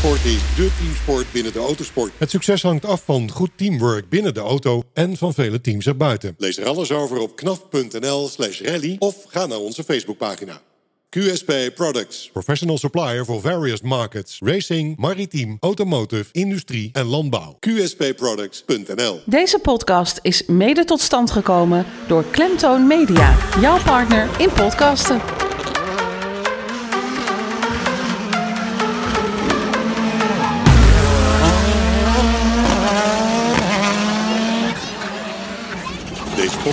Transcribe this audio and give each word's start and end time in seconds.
Rallysport 0.00 0.32
is 0.32 0.56
dé 0.56 0.70
teamsport 0.78 1.32
binnen 1.32 1.52
de 1.52 1.58
autosport. 1.58 2.12
Het 2.16 2.30
succes 2.30 2.62
hangt 2.62 2.84
af 2.84 3.02
van 3.04 3.30
goed 3.30 3.50
teamwork 3.56 4.08
binnen 4.08 4.34
de 4.34 4.40
auto 4.40 4.82
en 4.94 5.16
van 5.16 5.34
vele 5.34 5.60
teams 5.60 5.86
erbuiten. 5.86 6.34
Lees 6.38 6.58
er 6.58 6.66
alles 6.66 6.92
over 6.92 7.18
op 7.18 7.36
knaf.nl 7.36 8.28
slash 8.28 8.60
rally 8.60 8.96
of 8.98 9.16
ga 9.28 9.46
naar 9.46 9.58
onze 9.58 9.84
Facebookpagina. 9.84 10.60
QSP 11.08 11.52
Products. 11.74 12.30
Professional 12.32 12.78
supplier 12.78 13.24
for 13.24 13.40
various 13.40 13.80
markets. 13.80 14.38
Racing, 14.44 14.96
maritiem, 14.96 15.56
automotive, 15.60 16.24
industrie 16.32 16.90
en 16.92 17.06
landbouw. 17.06 17.56
QSPproducts.nl 17.60 19.20
Deze 19.24 19.58
podcast 19.58 20.18
is 20.22 20.46
mede 20.46 20.84
tot 20.84 21.00
stand 21.00 21.30
gekomen 21.30 21.86
door 22.06 22.24
Klemtoon 22.30 22.86
Media, 22.86 23.36
jouw 23.60 23.82
partner 23.82 24.28
in 24.38 24.50
podcasten. 24.52 25.49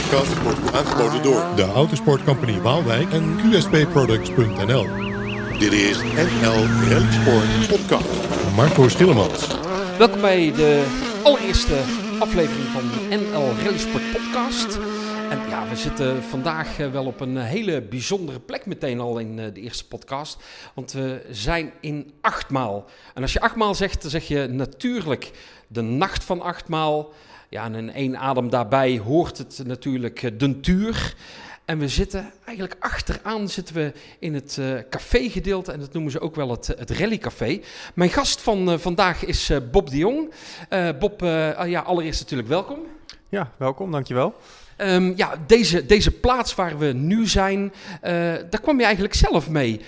Podcast 0.10 0.42
wordt 0.42 0.74
aangeboden 0.74 1.24
door 1.24 1.56
de 1.56 1.64
Autosport 1.64 2.24
Company 2.24 2.62
Waalwijk 2.62 3.12
en 3.12 3.38
QSPproducts.nl. 3.38 4.86
Dit 5.60 5.74
is 5.74 6.02
NL 6.02 6.66
Rally 6.90 7.12
Sport 7.12 7.68
Podcast. 7.68 8.54
Marco 8.56 8.88
Schillemans. 8.88 9.48
Welkom 9.98 10.22
bij 10.22 10.52
de 10.52 10.86
allereerste 11.24 11.82
aflevering 12.20 12.66
van 12.68 12.82
de 12.82 13.16
NL 13.16 13.64
Rally 13.64 13.78
Sport 13.78 14.12
Podcast. 14.12 14.78
En 15.30 15.40
ja, 15.50 15.70
we 15.70 15.76
zitten 15.76 16.24
vandaag 16.24 16.80
eh, 16.80 16.92
wel 16.92 17.06
op 17.06 17.20
een 17.20 17.38
hele 17.38 17.82
bijzondere 17.82 18.40
plek 18.40 18.66
meteen 18.66 19.00
al 19.00 19.20
in 19.20 19.40
eh, 19.40 19.54
de 19.54 19.62
eerste 19.62 19.88
podcast. 19.88 20.38
Want 20.74 20.92
we 20.92 21.26
zijn 21.32 21.74
in 21.82 22.14
achtmaal. 22.22 22.86
En 23.14 23.22
als 23.22 23.34
je 23.34 23.42
achtmaal 23.42 23.76
zegt, 23.76 24.02
dan 24.02 24.12
zeg 24.12 24.28
je 24.28 24.48
natuurlijk 24.48 25.32
de 25.68 25.82
nacht 25.82 26.24
van 26.24 26.42
achtmaal. 26.42 27.14
Ja, 27.50 27.64
en 27.64 27.76
in 27.76 27.94
één 27.94 28.18
adem 28.18 28.50
daarbij 28.50 28.98
hoort 28.98 29.38
het 29.38 29.62
natuurlijk 29.66 30.24
eh, 30.24 30.32
de 30.38 30.60
tuur. 30.60 31.16
En 31.66 31.78
we 31.78 31.88
zitten 31.88 32.32
eigenlijk 32.46 32.84
achteraan 32.84 33.50
zitten 33.50 33.76
we 33.76 33.94
in 34.20 34.34
het 34.34 34.58
uh, 34.60 34.80
café-gedeelte 34.90 35.72
en 35.72 35.80
dat 35.80 35.94
noemen 35.94 36.12
ze 36.12 36.20
ook 36.20 36.36
wel 36.36 36.50
het, 36.52 36.68
het 36.68 36.92
rallycafé. 36.92 37.62
Mijn 37.94 38.10
gast 38.10 38.42
van 38.42 38.72
uh, 38.72 38.78
vandaag 38.78 39.26
is 39.26 39.50
uh, 39.50 39.58
Bob 39.72 39.90
de 39.90 39.98
Jong. 39.98 40.32
Bob, 41.00 41.22
ja, 41.66 41.80
allereerst 41.80 42.22
natuurlijk 42.22 42.50
welkom. 42.50 42.80
Ja, 43.30 43.52
welkom, 43.58 43.92
dankjewel. 43.92 44.36
Um, 44.78 45.14
ja, 45.16 45.34
deze, 45.48 45.86
deze 45.86 46.12
plaats 46.12 46.56
waar 46.56 46.78
we 46.78 46.86
nu 46.86 47.28
zijn, 47.28 47.74
daar 48.50 48.62
kwam 48.62 48.78
je 48.78 48.84
eigenlijk 48.84 49.14
zelf 49.14 49.50
mee. 49.50 49.82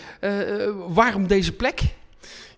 waarom 0.88 1.28
deze 1.28 1.54
plek? 1.54 1.82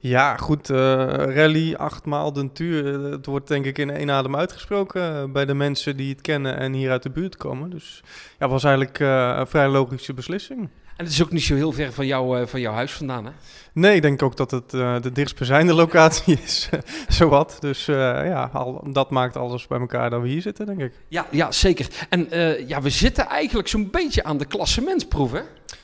Ja, 0.03 0.37
goed. 0.37 0.69
Uh, 0.69 0.77
rally, 1.15 1.73
achtmaal 1.73 2.33
den 2.33 2.53
tuur. 2.53 2.85
Het 3.11 3.25
wordt 3.25 3.47
denk 3.47 3.65
ik 3.65 3.77
in 3.77 3.89
één 3.89 4.11
adem 4.11 4.35
uitgesproken 4.35 5.13
uh, 5.13 5.31
bij 5.31 5.45
de 5.45 5.53
mensen 5.53 5.97
die 5.97 6.09
het 6.09 6.21
kennen 6.21 6.57
en 6.57 6.73
hier 6.73 6.91
uit 6.91 7.03
de 7.03 7.09
buurt 7.09 7.37
komen. 7.37 7.69
Dus 7.69 8.03
ja, 8.39 8.47
was 8.47 8.63
eigenlijk 8.63 8.99
een 8.99 9.47
vrij 9.47 9.67
logische 9.67 10.13
beslissing. 10.13 10.59
En 10.97 11.07
het 11.07 11.13
is 11.13 11.21
ook 11.21 11.31
niet 11.31 11.43
zo 11.43 11.55
heel 11.55 11.71
ver 11.71 11.93
van, 11.93 12.05
jou, 12.05 12.47
van 12.47 12.61
jouw 12.61 12.73
huis 12.73 12.91
vandaan, 12.91 13.25
hè? 13.25 13.31
Nee, 13.73 13.95
ik 13.95 14.01
denk 14.01 14.21
ook 14.21 14.37
dat 14.37 14.51
het 14.51 14.69
de 14.69 15.11
dichtstbijzijnde 15.13 15.73
locatie 15.73 16.39
is, 16.43 16.69
zowat. 17.07 17.57
Dus 17.59 17.85
ja, 17.85 18.49
al, 18.53 18.83
dat 18.91 19.09
maakt 19.09 19.37
alles 19.37 19.67
bij 19.67 19.79
elkaar 19.79 20.09
dat 20.09 20.21
we 20.21 20.27
hier 20.27 20.41
zitten, 20.41 20.65
denk 20.65 20.79
ik. 20.79 20.93
Ja, 21.07 21.25
ja 21.31 21.51
zeker. 21.51 21.87
En 22.09 22.27
ja, 22.67 22.81
we 22.81 22.89
zitten 22.89 23.27
eigenlijk 23.27 23.67
zo'n 23.67 23.89
beetje 23.91 24.23
aan 24.23 24.37
de 24.37 24.45
klassementsproef, 24.45 25.31
hè? 25.31 25.41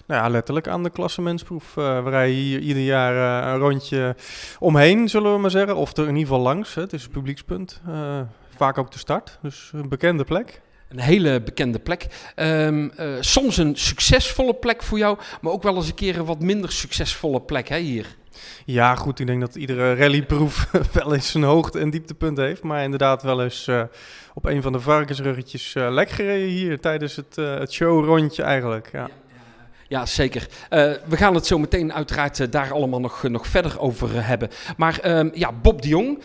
Nou 0.07 0.23
ja, 0.23 0.29
letterlijk 0.29 0.67
aan 0.67 0.83
de 0.83 0.89
klassementsproef. 0.89 1.75
Uh, 1.75 2.03
we 2.03 2.09
rijden 2.09 2.35
hier 2.35 2.59
ieder 2.59 2.83
jaar 2.83 3.13
uh, 3.13 3.51
een 3.51 3.59
rondje 3.59 4.15
omheen, 4.59 5.09
zullen 5.09 5.33
we 5.33 5.39
maar 5.39 5.51
zeggen. 5.51 5.75
Of 5.75 5.97
er 5.97 6.07
in 6.07 6.15
ieder 6.15 6.27
geval 6.27 6.39
langs. 6.39 6.73
Hè. 6.73 6.81
Het 6.81 6.93
is 6.93 7.03
een 7.03 7.11
publiekspunt. 7.11 7.81
Uh, 7.87 8.19
vaak 8.55 8.77
ook 8.77 8.91
de 8.91 8.97
start. 8.97 9.39
Dus 9.41 9.71
een 9.73 9.89
bekende 9.89 10.23
plek. 10.23 10.61
Een 10.89 10.99
hele 10.99 11.41
bekende 11.41 11.79
plek. 11.79 12.31
Um, 12.35 12.91
soms 13.19 13.57
een 13.57 13.75
succesvolle 13.75 14.53
plek 14.53 14.83
voor 14.83 14.97
jou, 14.97 15.17
maar 15.41 15.51
ook 15.51 15.63
wel 15.63 15.75
eens 15.75 15.87
een 15.87 15.95
keer 15.95 16.17
een 16.17 16.25
wat 16.25 16.39
minder 16.39 16.71
succesvolle 16.71 17.41
plek 17.41 17.67
hè, 17.67 17.77
hier. 17.77 18.15
Ja, 18.65 18.95
goed. 18.95 19.19
Ik 19.19 19.27
denk 19.27 19.41
dat 19.41 19.55
iedere 19.55 19.95
rallyproef 19.95 20.71
wel 20.93 21.13
eens 21.13 21.33
een 21.33 21.43
hoogte- 21.43 21.79
en 21.79 21.89
dieptepunt 21.89 22.37
heeft. 22.37 22.63
Maar 22.63 22.83
inderdaad 22.83 23.23
wel 23.23 23.43
eens 23.43 23.69
op 24.33 24.45
een 24.45 24.61
van 24.61 24.71
de 24.71 24.79
varkensruggetjes 24.79 25.73
lek 25.73 26.09
gereden 26.09 26.47
hier 26.47 26.79
tijdens 26.79 27.15
het, 27.15 27.35
het 27.35 27.71
showrondje 27.71 28.43
eigenlijk. 28.43 28.89
Ja. 28.91 29.09
Ja. 29.87 30.05
Zeker. 30.05 30.41
Uh, 30.41 30.93
we 31.07 31.17
gaan 31.17 31.35
het 31.35 31.45
zo 31.45 31.59
meteen 31.59 31.93
uiteraard 31.93 32.39
uh, 32.39 32.47
daar 32.49 32.73
allemaal 32.73 32.99
nog, 32.99 33.23
uh, 33.23 33.31
nog 33.31 33.47
verder 33.47 33.79
over 33.79 34.25
hebben. 34.25 34.49
Maar 34.77 34.99
ehm, 34.99 35.29
ja, 35.33 35.51
Bob 35.51 35.81
de 35.81 35.87
Jong, 35.87 36.21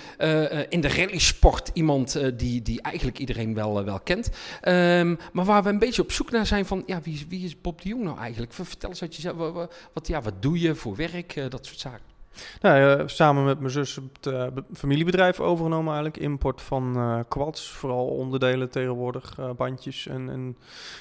in 0.69 0.81
de 0.81 0.89
rallysport, 0.89 1.71
iemand 1.73 2.21
die, 2.37 2.63
die 2.63 2.83
eigenlijk 2.83 3.19
iedereen 3.19 3.55
wel, 3.55 3.85
wel 3.85 4.01
kent. 4.01 4.31
Um, 4.69 5.19
maar 5.33 5.45
waar 5.45 5.63
we 5.63 5.69
een 5.69 5.79
beetje 5.79 6.03
op 6.03 6.13
zoek 6.13 6.31
naar 6.31 6.47
zijn 6.47 6.67
van, 6.67 6.83
ja, 6.87 7.01
wie, 7.03 7.27
wie 7.29 7.45
is 7.45 7.61
Bob 7.61 7.83
de 7.83 7.89
Jong 7.89 8.03
nou 8.03 8.19
eigenlijk? 8.19 8.53
Vertel 8.53 8.89
eens 8.89 9.03
uit 9.03 9.17
jezelf, 9.17 9.37
wat, 9.37 9.75
wat, 9.93 10.07
ja, 10.07 10.23
wat 10.23 10.43
doe 10.43 10.61
je 10.61 10.75
voor 10.75 10.97
werk, 10.97 11.51
dat 11.51 11.67
soort 11.67 11.79
zaken. 11.79 12.12
Nou, 12.61 13.03
samen 13.09 13.45
met 13.45 13.59
mijn 13.59 13.73
zus 13.73 13.99
het 14.21 14.33
familiebedrijf 14.75 15.41
overgenomen 15.41 15.95
eigenlijk. 15.95 16.23
Import 16.23 16.63
van 16.63 17.25
quads, 17.29 17.71
vooral 17.71 18.07
onderdelen 18.07 18.71
tegenwoordig, 18.71 19.37
bandjes 19.57 20.07
en, 20.07 20.31
en 20.31 20.57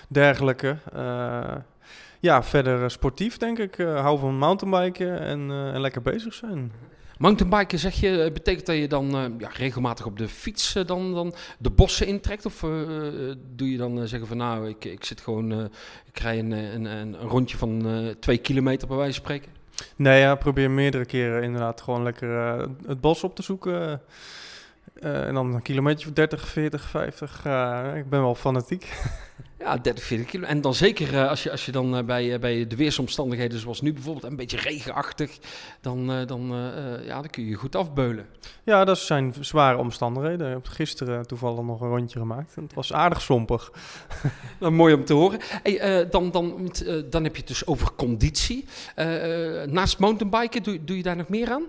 dergelijke. 0.08 0.78
Ja, 2.22 2.44
verder 2.44 2.92
sportief 2.92 3.38
denk 3.38 3.60
ik. 3.60 3.78
Uh, 3.78 4.02
hou 4.02 4.20
van 4.20 4.38
mountainbiken 4.38 5.20
en, 5.20 5.50
uh, 5.50 5.80
lekker 5.80 6.02
bezig 6.02 6.34
zijn. 6.34 6.72
Mountainbiken 7.18 7.80
zeg 7.80 7.94
je, 7.94 8.30
betekent 8.34 8.66
dat 8.66 8.76
je 8.76 8.88
dan 8.88 9.16
uh, 9.16 9.24
ja, 9.38 9.50
regelmatig 9.54 10.06
op 10.06 10.18
de 10.18 10.28
fiets 10.28 10.74
dan, 10.86 11.14
dan 11.14 11.34
de 11.58 11.70
bossen 11.70 12.08
intrekt? 12.08 12.46
Of 12.46 12.60
doe 13.56 13.72
je 13.72 13.78
dan 13.78 14.08
zeggen 14.08 14.28
van 14.28 14.38
nou, 14.38 14.70
ik, 14.70 14.86
ik 14.86 15.04
zit 15.04 15.22
gewoon, 15.22 15.70
ik 16.06 16.20
rij 16.20 16.40
een, 16.40 16.52
een, 16.52 16.86
een, 16.86 17.16
rondje 17.16 17.58
van 17.58 17.86
twee 18.20 18.38
kilometer 18.38 18.88
bij 18.88 18.98
wijze 18.98 19.14
van 19.14 19.24
spreken? 19.24 19.61
Nee, 19.96 20.20
ja, 20.20 20.36
probeer 20.36 20.72
meerdere 20.72 21.06
keren 21.06 21.44
inderdaad 21.44 21.82
gewoon 21.82 22.04
lekker 22.04 22.30
het 22.88 23.02
bos 23.02 23.24
op 23.24 23.36
te 23.36 23.44
zoeken. 23.44 24.02
en 25.00 25.34
dan 25.34 25.54
een 25.54 25.62
kilometer 25.62 26.16
30, 26.16 26.48
40, 26.48 26.90
50. 26.90 27.38
ik 27.96 28.10
ben 28.10 28.22
wel 28.22 28.36
fanatiek. 28.36 28.86
Ja, 29.64 29.78
30, 29.78 30.04
40 30.04 30.28
kilo. 30.28 30.48
En 30.48 30.62
dan 30.62 30.74
zeker 30.74 31.14
uh, 31.14 31.30
als, 31.30 31.44
je, 31.44 31.52
als 31.52 31.66
je 31.66 31.72
dan 31.72 31.98
uh, 31.98 32.04
bij, 32.04 32.26
uh, 32.26 32.40
bij 32.40 32.68
de 32.68 32.76
weersomstandigheden 32.76 33.60
zoals 33.60 33.82
nu 33.82 33.94
bijvoorbeeld, 33.94 34.26
een 34.26 34.36
beetje 34.36 34.58
regenachtig, 34.58 35.38
dan, 35.82 36.26
dan, 36.26 36.54
ja, 37.06 37.22
dan 37.22 37.30
kun 37.30 37.46
je 37.46 37.56
goed 37.56 37.76
afbeulen. 37.76 38.26
Ja, 38.64 38.86
dat 38.86 38.98
zijn 38.98 39.34
zware 39.40 39.78
omstandigheden. 39.78 40.48
Ik 40.48 40.54
heb 40.54 40.68
gisteren 40.68 41.28
toevallig 41.28 41.62
nog 41.62 41.82
een 41.82 41.90
rondje 41.90 42.20
gemaakt 42.20 42.54
en 42.56 42.64
het 42.64 42.74
was 42.74 42.94
aardig 42.94 43.22
sompig. 43.22 43.72
nou, 44.60 44.72
mooi 44.72 44.94
om 44.94 45.06
te 45.06 45.14
horen. 45.14 45.40
Hey, 45.64 46.10
dan, 46.10 46.32
dan, 46.32 46.72
dan 47.10 47.24
heb 47.24 47.34
je 47.34 47.40
het 47.40 47.48
dus 47.48 47.66
over 47.66 47.94
conditie. 47.96 48.66
naast 49.66 50.00
mountainbiken, 50.00 50.64
doe, 50.64 50.84
doe 50.84 50.98
je 50.98 51.04
daar 51.04 51.16
nog 51.16 51.30
meer 51.30 51.52
aan? 51.52 51.64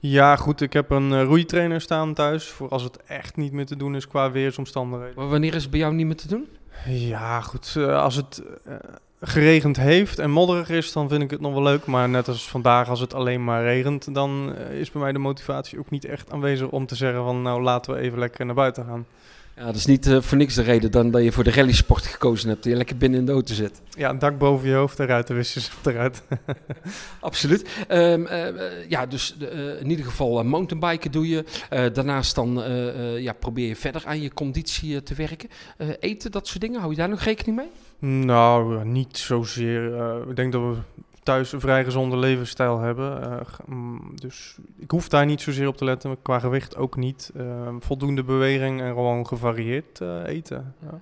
Ja, 0.00 0.36
goed. 0.36 0.60
Ik 0.60 0.72
heb 0.72 0.90
een 0.90 1.24
roeitrainer 1.24 1.80
staan 1.80 2.14
thuis 2.14 2.46
voor 2.48 2.68
als 2.68 2.82
het 2.82 3.02
echt 3.06 3.36
niet 3.36 3.52
meer 3.52 3.66
te 3.66 3.76
doen 3.76 3.96
is 3.96 4.08
qua 4.08 4.30
weersomstandigheden. 4.30 5.14
Maar 5.16 5.28
wanneer 5.28 5.54
is 5.54 5.62
het 5.62 5.70
bij 5.70 5.80
jou 5.80 5.94
niet 5.94 6.06
meer 6.06 6.16
te 6.16 6.28
doen? 6.28 6.48
Ja, 6.86 7.40
goed. 7.40 7.74
Uh, 7.78 8.02
als 8.02 8.16
het 8.16 8.42
uh, 8.66 8.74
geregend 9.20 9.76
heeft 9.76 10.18
en 10.18 10.30
modderig 10.30 10.68
is, 10.68 10.92
dan 10.92 11.08
vind 11.08 11.22
ik 11.22 11.30
het 11.30 11.40
nog 11.40 11.52
wel 11.52 11.62
leuk. 11.62 11.86
Maar 11.86 12.08
net 12.08 12.28
als 12.28 12.48
vandaag, 12.48 12.88
als 12.88 13.00
het 13.00 13.14
alleen 13.14 13.44
maar 13.44 13.62
regent, 13.62 14.14
dan 14.14 14.54
uh, 14.58 14.80
is 14.80 14.90
bij 14.90 15.02
mij 15.02 15.12
de 15.12 15.18
motivatie 15.18 15.78
ook 15.78 15.90
niet 15.90 16.04
echt 16.04 16.32
aanwezig 16.32 16.68
om 16.68 16.86
te 16.86 16.94
zeggen 16.94 17.24
van 17.24 17.42
nou 17.42 17.62
laten 17.62 17.94
we 17.94 18.00
even 18.00 18.18
lekker 18.18 18.46
naar 18.46 18.54
buiten 18.54 18.84
gaan. 18.84 19.06
Ja, 19.56 19.64
dat 19.64 19.74
is 19.74 19.86
niet 19.86 20.06
uh, 20.06 20.20
voor 20.20 20.36
niks 20.36 20.54
de 20.54 20.62
reden 20.62 20.90
dan 20.90 21.10
dat 21.10 21.22
je 21.22 21.32
voor 21.32 21.44
de 21.44 21.50
rallysport 21.50 22.06
gekozen 22.06 22.48
hebt. 22.48 22.62
Dat 22.62 22.72
je 22.72 22.78
lekker 22.78 22.96
binnen 22.96 23.18
in 23.18 23.26
de 23.26 23.32
auto 23.32 23.54
zit. 23.54 23.82
Ja, 23.96 24.10
een 24.10 24.18
dak 24.18 24.38
boven 24.38 24.68
je 24.68 24.74
hoofd, 24.74 24.96
de 24.96 25.04
ruitenwissers 25.04 25.70
eruit. 25.84 26.22
Absoluut. 27.20 27.84
Um, 27.88 28.26
uh, 28.26 28.88
ja, 28.88 29.06
dus 29.06 29.36
uh, 29.40 29.80
in 29.80 29.90
ieder 29.90 30.04
geval 30.04 30.44
mountainbiken 30.44 31.10
doe 31.10 31.28
je. 31.28 31.44
daarnaast 31.92 32.34
dan 32.34 32.62
ja, 33.18 33.32
probeer 33.32 33.68
je 33.68 33.76
verder 33.76 34.02
aan 34.06 34.20
je 34.20 34.32
conditie 34.32 35.02
te 35.02 35.14
werken. 35.14 35.48
eten, 36.00 36.30
dat 36.30 36.46
soort 36.46 36.60
dingen, 36.60 36.78
hou 36.80 36.90
je 36.90 36.98
daar 36.98 37.08
nog 37.08 37.20
rekening 37.20 37.56
mee? 37.56 37.70
Nou, 38.24 38.84
niet 38.84 39.18
zozeer. 39.18 39.84
ik 40.28 40.36
denk 40.36 40.52
dat 40.52 40.62
we 40.62 40.76
thuis 41.24 41.52
een 41.52 41.60
vrij 41.60 41.84
gezonde 41.84 42.16
levensstijl 42.16 42.80
hebben. 42.80 43.22
Uh, 43.68 43.98
dus 44.14 44.56
ik 44.78 44.90
hoef 44.90 45.08
daar 45.08 45.26
niet 45.26 45.40
zozeer 45.40 45.68
op 45.68 45.76
te 45.76 45.84
letten. 45.84 46.22
Qua 46.22 46.38
gewicht 46.38 46.76
ook 46.76 46.96
niet. 46.96 47.30
Uh, 47.36 47.68
voldoende 47.78 48.24
beweging 48.24 48.80
en 48.80 48.88
gewoon 48.88 49.26
gevarieerd 49.26 50.00
uh, 50.00 50.26
eten. 50.26 50.74
Ja. 50.82 51.00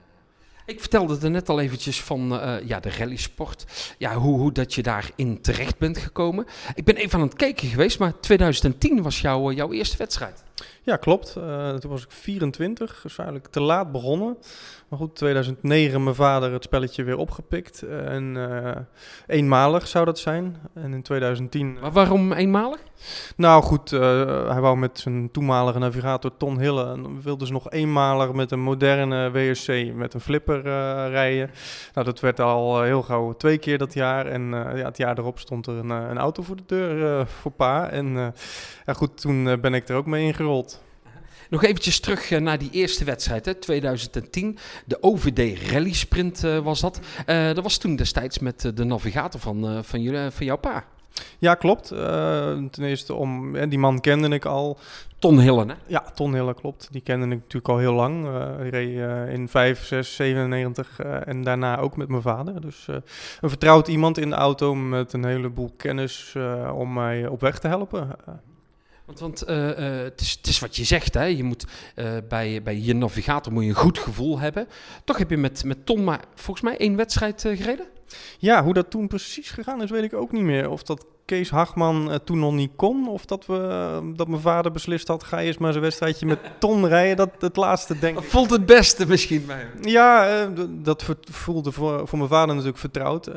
Ik 0.67 0.81
vertelde 0.81 1.19
er 1.23 1.31
net 1.31 1.49
al 1.49 1.61
eventjes 1.61 2.03
van 2.03 2.41
ja, 2.65 2.81
de 2.81 2.91
rallysport. 2.91 3.95
Ja, 3.99 4.15
hoe, 4.15 4.39
hoe 4.39 4.53
dat 4.53 4.75
je 4.75 4.83
daarin 4.83 5.41
terecht 5.41 5.79
bent 5.79 5.99
gekomen. 5.99 6.47
Ik 6.75 6.85
ben 6.85 6.97
even 6.97 7.19
aan 7.19 7.25
het 7.25 7.37
kijken 7.37 7.69
geweest, 7.69 7.99
maar 7.99 8.21
2010 8.21 9.03
was 9.03 9.21
jouw, 9.21 9.53
jouw 9.53 9.73
eerste 9.73 9.97
wedstrijd. 9.97 10.45
Ja, 10.85 10.97
klopt. 10.97 11.35
Uh, 11.39 11.75
toen 11.75 11.91
was 11.91 12.03
ik 12.03 12.11
24, 12.11 13.01
dus 13.03 13.19
eigenlijk 13.19 13.49
te 13.49 13.61
laat 13.61 13.93
begonnen. 13.93 14.37
Maar 14.89 14.99
goed, 14.99 15.15
2009 15.15 16.03
mijn 16.03 16.15
vader 16.15 16.53
het 16.53 16.65
spelletje 16.65 17.05
weer 17.05 17.17
opgepikt. 17.17 17.83
En 17.83 18.35
uh, 18.35 18.71
eenmalig 19.27 19.89
zou 19.89 20.05
dat 20.05 20.19
zijn. 20.19 20.57
En 20.75 20.93
in 20.93 21.03
2010... 21.03 21.79
Maar 21.81 21.93
waarom 21.93 22.33
eenmalig? 22.33 22.81
Nou 23.37 23.63
goed, 23.63 23.93
uh, 23.93 24.01
hij 24.51 24.61
wou 24.61 24.77
met 24.77 24.99
zijn 24.99 25.31
toenmalige 25.31 25.79
navigator 25.79 26.37
Ton 26.37 26.59
Hille... 26.59 26.87
en 26.87 27.23
wilde 27.23 27.47
ze 27.47 27.53
nog 27.53 27.71
eenmalig 27.71 28.33
met 28.33 28.51
een 28.51 28.61
moderne 28.61 29.31
WSC 29.31 29.95
met 29.95 30.15
een 30.15 30.21
flipper 30.21 30.63
rijden. 31.11 31.51
Nou, 31.95 32.07
dat 32.07 32.21
werd 32.21 32.41
al 32.41 32.83
heel 32.83 33.03
gauw 33.03 33.33
twee 33.33 33.59
keer 33.59 33.79
dat 33.79 33.95
jaar. 33.95 34.27
En 34.27 34.51
ja, 34.51 34.85
het 34.85 34.97
jaar 34.97 35.19
erop 35.19 35.39
stond 35.39 35.67
er 35.67 35.75
een, 35.75 35.91
een 35.91 36.19
auto 36.19 36.43
voor 36.43 36.57
de 36.57 36.63
deur 36.67 37.27
voor 37.27 37.53
pa. 37.53 37.89
En 37.91 38.35
ja, 38.87 38.93
goed, 38.93 39.21
toen 39.21 39.61
ben 39.61 39.75
ik 39.75 39.89
er 39.89 39.97
ook 39.97 40.07
mee 40.07 40.25
ingerold. 40.25 40.72
Nog 41.53 41.65
eventjes 41.65 42.01
terug 42.01 42.31
eh, 42.31 42.41
naar 42.41 42.59
die 42.59 42.71
eerste 42.71 43.05
wedstrijd, 43.05 43.45
hè, 43.45 43.55
2010. 43.55 44.59
De 44.85 45.03
OVD 45.03 45.71
Rally 45.71 45.93
Sprint 45.93 46.45
uh, 46.45 46.59
was 46.59 46.81
dat. 46.81 47.01
Uh, 47.27 47.47
dat 47.47 47.63
was 47.63 47.79
toen 47.79 47.97
destijds 47.97 48.39
met 48.39 48.71
de 48.75 48.85
navigator 48.85 49.41
van, 49.41 49.85
van, 49.85 50.03
jullie, 50.03 50.31
van 50.31 50.47
jouw 50.47 50.57
pa. 50.57 50.85
Ja, 51.39 51.55
klopt. 51.55 51.89
ten 52.71 52.85
eerste 52.85 53.15
om, 53.15 53.53
die 53.69 53.79
man 53.79 54.01
kende 54.01 54.29
ik 54.29 54.45
al. 54.45 54.79
Ton 55.19 55.41
Hillen, 55.41 55.69
hè? 55.69 55.75
Ja, 55.87 56.05
Ton 56.15 56.35
Hillen, 56.35 56.55
klopt. 56.55 56.89
Die 56.91 57.03
kende 57.03 57.25
ik 57.25 57.31
natuurlijk 57.31 57.69
al 57.69 57.79
heel 57.79 57.95
lang. 57.95 58.27
Uh, 58.27 58.71
reed 58.71 59.29
in 59.35 59.49
5, 59.49 59.85
6, 59.85 60.15
97 60.15 60.99
en 61.01 61.43
daarna 61.43 61.79
ook 61.79 61.97
met 61.97 62.09
mijn 62.09 62.23
vader. 62.23 62.61
Dus 62.61 62.87
een 63.41 63.49
vertrouwd 63.49 63.89
iemand 63.89 64.19
in 64.19 64.31
de 64.31 64.37
auto 64.37 64.75
met 64.75 65.13
een 65.13 65.25
heleboel 65.25 65.75
kennis 65.77 66.37
om 66.75 66.93
mij 66.93 67.27
op 67.27 67.41
weg 67.41 67.59
te 67.59 67.69
helpen. 67.69 68.09
Want, 69.21 69.49
uh, 69.49 69.69
uh, 69.69 70.03
het, 70.03 70.39
is, 70.43 70.59
wat 70.59 70.77
je 70.77 70.85
zegt, 70.85 71.15
hè? 71.15 71.25
je 71.25 71.45
moet 71.45 71.65
uh, 71.97 72.11
bij, 72.29 72.63
bij 72.63 72.81
je 72.81 72.95
navigator 72.95 73.53
moet 73.53 73.63
je 73.63 73.69
een 73.69 73.75
goed 73.75 73.99
gevoel 73.99 74.39
hebben. 74.39 74.69
Toch 75.05 75.19
heb 75.19 75.31
je 75.31 75.37
met, 75.37 75.65
met 75.65 75.87
Tom 75.87 76.05
maar 76.05 76.25
volgens 76.35 76.67
mij 76.67 76.77
één 76.77 76.97
wedstrijd 76.97 77.41
gereden? 77.41 77.87
Ja, 78.39 78.65
hoe 78.65 78.75
dat 78.75 78.91
toen 78.91 79.09
precies 79.09 79.51
gegaan 79.51 79.83
is, 79.83 79.91
weet 79.91 80.03
ik 80.03 80.15
ook 80.15 80.33
niet 80.33 80.43
meer. 80.43 80.71
Of 80.71 80.83
dat 80.83 81.07
Kees 81.25 81.51
Hagman 81.51 82.11
uh, 82.11 82.15
toen 82.15 82.39
nog 82.39 82.53
niet 82.53 82.71
kon. 82.77 83.09
Of 83.09 83.25
dat, 83.25 83.47
we, 83.47 83.55
uh, 84.03 84.17
dat 84.17 84.29
mijn 84.29 84.41
vader 84.41 84.73
beslist 84.73 85.09
had, 85.09 85.25
ga 85.25 85.41
eerst 85.41 85.59
maar 85.59 85.73
zijn 85.73 85.85
wedstrijdje 85.85 86.27
met 86.27 86.39
Ton 86.59 86.89
rijden. 86.89 87.17
Dat 87.17 87.31
het 87.39 87.57
laatste 87.57 87.99
denk 87.99 88.19
ik. 88.19 88.25
Voelt 88.25 88.51
het 88.51 88.67
beste 88.67 89.07
misschien 89.07 89.47
bij 89.47 89.57
hem? 89.57 89.89
Ja, 89.89 90.41
uh, 90.41 90.49
dat 90.69 91.05
voelde 91.31 91.73
voor, 91.73 92.09
voor 92.09 92.19
mijn 92.19 92.31
vader 92.31 92.49
natuurlijk 92.49 92.79
vertrouwd. 92.79 93.31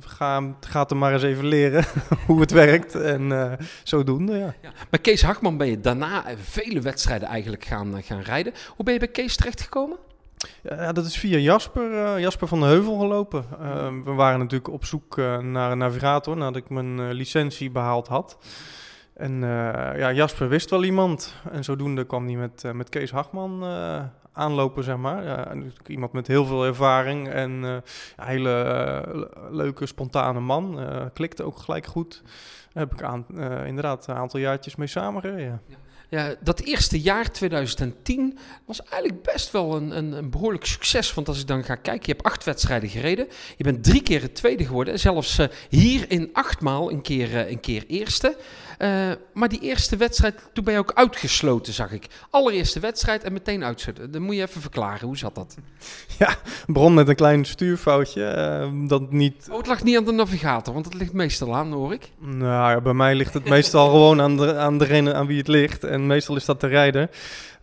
ga, 0.00 0.54
gaat 0.60 0.90
hem 0.90 0.98
maar 0.98 1.12
eens 1.12 1.22
even 1.22 1.46
leren 1.46 1.84
hoe 2.26 2.40
het 2.40 2.50
werkt. 2.50 2.94
En 2.94 3.58
zodoende, 3.82 4.32
ja. 4.32 4.54
ja. 4.62 4.72
Maar 4.90 5.00
Kees 5.00 5.22
Hagman 5.22 5.56
ben 5.56 5.66
je 5.66 5.80
daarna 5.80 6.24
vele 6.42 6.80
wedstrijden 6.80 7.28
eigenlijk 7.28 7.64
gaan, 7.64 8.02
gaan 8.02 8.20
rijden. 8.20 8.52
Hoe 8.76 8.84
ben 8.84 8.94
je 8.94 9.00
bij 9.00 9.08
Kees 9.08 9.36
terechtgekomen? 9.36 9.98
Ja, 10.62 10.92
dat 10.92 11.06
is 11.06 11.18
via 11.18 11.38
Jasper, 11.38 11.90
uh, 11.90 12.18
Jasper 12.18 12.48
van 12.48 12.60
de 12.60 12.66
Heuvel 12.66 12.98
gelopen. 12.98 13.44
Uh, 13.60 13.88
we 14.04 14.12
waren 14.12 14.38
natuurlijk 14.38 14.72
op 14.72 14.84
zoek 14.84 15.16
uh, 15.16 15.38
naar 15.38 15.72
een 15.72 15.78
navigator 15.78 16.36
nadat 16.36 16.56
ik 16.56 16.68
mijn 16.68 17.12
licentie 17.12 17.70
behaald 17.70 18.08
had. 18.08 18.38
En 19.14 19.40
ja, 19.96 20.12
Jasper 20.12 20.48
wist 20.48 20.70
wel 20.70 20.84
iemand. 20.84 21.34
En 21.50 21.64
zodoende 21.64 22.04
kwam 22.04 22.26
hij 22.26 22.36
met, 22.36 22.62
met 22.72 22.88
Kees 22.88 23.10
Hagman 23.10 23.64
aanlopen, 24.32 24.84
zeg 24.84 24.96
maar. 24.96 25.48
Iemand 25.86 26.12
met 26.12 26.26
heel 26.26 26.44
veel 26.44 26.64
ervaring 26.64 27.28
en 27.28 27.50
een 27.50 27.82
hele 28.16 29.24
leuke, 29.50 29.86
spontane 29.86 30.40
man. 30.40 30.80
klikte 31.12 31.42
ook 31.42 31.58
gelijk 31.58 31.86
goed. 31.86 32.22
Daar 32.72 32.82
heb 32.82 32.92
ik 32.92 33.02
aan, 33.02 33.26
inderdaad 33.66 34.06
een 34.06 34.14
aantal 34.14 34.40
jaartjes 34.40 34.76
mee 34.76 34.86
samengereden. 34.86 35.60
Ja. 35.66 35.76
Ja, 36.12 36.34
dat 36.40 36.60
eerste 36.60 37.00
jaar, 37.00 37.30
2010, 37.30 38.38
was 38.64 38.82
eigenlijk 38.82 39.22
best 39.22 39.50
wel 39.50 39.76
een, 39.76 39.96
een, 39.96 40.12
een, 40.12 40.30
behoorlijk 40.30 40.64
succes. 40.64 41.14
Want 41.14 41.28
als 41.28 41.40
ik 41.40 41.46
dan 41.46 41.64
ga 41.64 41.74
kijken, 41.74 42.02
je 42.06 42.12
hebt 42.12 42.24
acht 42.24 42.44
wedstrijden 42.44 42.88
gereden. 42.88 43.26
Je 43.56 43.64
bent 43.64 43.84
drie 43.84 44.02
keer 44.02 44.22
het 44.22 44.34
tweede 44.34 44.64
geworden. 44.64 44.98
Zelfs 44.98 45.38
uh, 45.38 45.46
hier 45.68 46.10
in 46.10 46.30
achtmaal 46.32 46.90
een 46.90 47.02
keer, 47.02 47.28
uh, 47.28 47.50
een 47.50 47.60
keer 47.60 47.84
eerste. 47.86 48.36
Uh, 48.82 49.12
maar 49.32 49.48
die 49.48 49.60
eerste 49.60 49.96
wedstrijd, 49.96 50.50
toen 50.52 50.64
ben 50.64 50.72
je 50.72 50.78
ook 50.78 50.92
uitgesloten, 50.94 51.72
zag 51.72 51.92
ik. 51.92 52.06
Allereerste 52.30 52.80
wedstrijd 52.80 53.24
en 53.24 53.32
meteen 53.32 53.64
uitzetten. 53.64 54.10
Dan 54.10 54.22
moet 54.22 54.34
je 54.34 54.42
even 54.42 54.60
verklaren, 54.60 55.06
hoe 55.06 55.18
zat 55.18 55.34
dat? 55.34 55.56
Ja, 56.18 56.36
begon 56.66 56.94
met 56.94 57.08
een 57.08 57.14
klein 57.14 57.44
stuurfoutje. 57.44 58.70
dat 58.88 59.12
niet... 59.12 59.48
Oh, 59.50 59.56
het 59.56 59.66
lag 59.66 59.82
niet 59.82 59.96
aan 59.96 60.04
de 60.04 60.12
navigator, 60.12 60.74
want 60.74 60.84
het 60.84 60.94
ligt 60.94 61.12
meestal 61.12 61.56
aan, 61.56 61.72
hoor 61.72 61.92
ik. 61.92 62.10
Nou 62.18 62.72
ja, 62.72 62.80
bij 62.80 62.92
mij 62.92 63.14
ligt 63.14 63.34
het 63.34 63.48
meestal 63.48 63.90
gewoon 63.90 64.20
aan, 64.20 64.36
de, 64.36 64.56
aan 64.56 64.78
degene 64.78 65.14
aan 65.14 65.26
wie 65.26 65.38
het 65.38 65.48
ligt. 65.48 65.84
En 65.84 66.06
meestal 66.06 66.36
is 66.36 66.44
dat 66.44 66.60
de 66.60 66.66
rijder. 66.66 67.10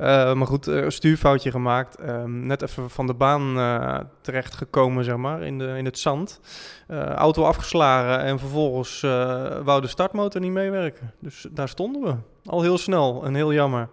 Uh, 0.01 0.33
maar 0.33 0.47
goed, 0.47 0.67
uh, 0.67 0.89
stuurfoutje 0.89 1.51
gemaakt. 1.51 1.97
Uh, 2.01 2.23
net 2.23 2.61
even 2.61 2.89
van 2.89 3.07
de 3.07 3.13
baan 3.13 3.57
uh, 3.57 3.97
terecht 4.21 4.55
gekomen, 4.55 5.03
zeg 5.03 5.15
maar, 5.15 5.41
in, 5.41 5.57
de, 5.57 5.73
in 5.77 5.85
het 5.85 5.99
zand. 5.99 6.39
auto 7.15 7.43
afgeslagen 7.43 8.23
en 8.23 8.39
vervolgens 8.39 9.01
wou 9.63 9.81
de 9.81 9.87
startmotor 9.87 10.41
niet 10.41 10.51
meewerken. 10.51 11.13
Dus 11.19 11.45
daar 11.51 11.69
stonden 11.69 12.01
we. 12.01 12.15
Al 12.49 12.61
heel 12.61 12.77
snel 12.77 13.25
en 13.25 13.35
heel 13.35 13.53
jammer. 13.53 13.89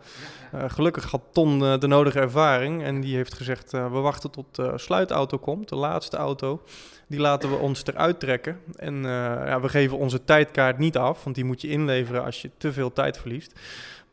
gelukkig 0.69 1.11
had 1.11 1.23
Ton 1.33 1.59
de 1.81 1.87
nodige 1.87 2.21
ervaring 2.21 2.83
en 2.83 3.01
die 3.01 3.17
heeft 3.17 3.35
gezegd: 3.35 3.71
we 3.71 3.89
wachten 3.89 4.31
tot 4.31 4.55
de 4.55 4.73
sluitauto 4.77 5.39
komt, 5.39 5.69
de 5.69 5.77
laatste 5.77 6.17
auto. 6.17 6.63
Die 7.09 7.21
laten 7.21 7.51
we 7.51 7.57
ons 7.57 7.87
eruit 7.87 8.21
trekken. 8.21 8.59
En 8.77 9.03
ja, 9.03 9.61
we 9.61 9.69
geven 9.69 9.99
onze 9.99 10.25
tijdkaart 10.25 10.79
niet 10.79 10.97
af, 10.97 11.25
want 11.25 11.37
die 11.37 11.45
moet 11.45 11.61
je 11.61 11.69
inleveren 11.69 12.25
als 12.25 12.43
je 12.43 12.51
te 12.59 12.73
veel 12.73 12.93
tijd 12.93 13.19
verliest. 13.19 13.61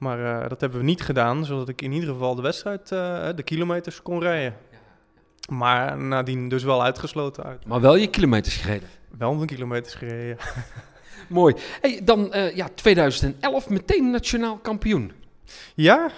Maar 0.04 0.20
uh, 0.20 0.50
dat 0.50 0.62
hebben 0.62 0.80
we 0.80 0.86
niet 0.86 1.02
gedaan, 1.02 1.46
zodat 1.46 1.70
ik 1.70 1.82
in 1.82 1.92
ieder 1.92 2.10
geval 2.10 2.36
de 2.36 2.42
wedstrijd, 2.42 2.92
uh, 2.92 3.28
de 3.36 3.44
kilometers 3.44 4.02
kon 4.02 4.20
rijden. 4.20 4.56
Maar 5.50 5.98
nadien 5.98 6.50
dus 6.50 6.64
wel 6.64 6.84
uitgesloten 6.84 7.44
uit. 7.44 7.66
Maar 7.66 7.82
wel 7.82 7.96
je 7.96 8.08
kilometers 8.08 8.56
gereden? 8.56 8.90
Wel 9.18 9.34
mijn 9.34 9.48
kilometers 9.48 9.94
gereden, 9.94 10.38
Mooi. 11.30 11.56
Hey, 11.82 12.02
dan 12.04 12.32
uh, 12.36 12.56
ja, 12.56 12.68
2011 12.76 13.70
meteen 13.70 14.12
nationaal 14.12 14.58
kampioen. 14.58 15.12
Ja, 15.76 16.10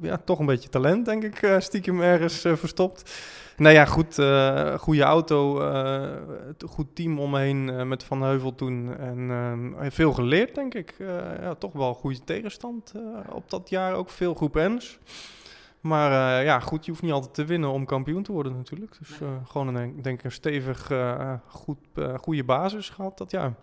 ja, 0.00 0.16
toch 0.24 0.38
een 0.38 0.46
beetje 0.46 0.68
talent, 0.68 1.04
denk 1.04 1.22
ik, 1.22 1.56
stiekem 1.58 2.00
ergens 2.00 2.40
verstopt. 2.40 3.12
Nou 3.56 3.74
ja, 3.74 3.84
goed, 3.84 4.14
goede 4.80 5.02
auto, 5.02 5.60
goed 6.66 6.86
team 6.94 7.20
omheen 7.20 7.88
met 7.88 8.04
Van 8.04 8.22
Heuvel 8.22 8.54
toen. 8.54 8.98
En 8.98 9.92
veel 9.92 10.12
geleerd, 10.12 10.54
denk 10.54 10.74
ik. 10.74 10.94
ja, 11.40 11.54
toch 11.54 11.72
wel 11.72 11.94
goede 11.94 12.24
tegenstand 12.24 12.92
op 13.32 13.50
dat 13.50 13.68
jaar. 13.70 13.94
Ook 13.94 14.10
veel 14.10 14.34
groep 14.34 14.54
N's. 14.54 14.98
Maar 15.80 16.42
ja, 16.44 16.60
goed, 16.60 16.84
je 16.84 16.90
hoeft 16.90 17.02
niet 17.02 17.12
altijd 17.12 17.34
te 17.34 17.44
winnen 17.44 17.70
om 17.70 17.84
kampioen 17.84 18.22
te 18.22 18.32
worden 18.32 18.56
natuurlijk. 18.56 18.96
Dus 18.98 19.18
gewoon 19.44 19.74
een, 19.74 20.02
denk 20.02 20.18
ik 20.18 20.24
een 20.24 20.32
stevig, 20.32 20.90
goed, 21.46 21.78
goede 22.20 22.44
basis 22.44 22.88
gehad 22.88 23.18
dat 23.18 23.30
jaar. 23.30 23.54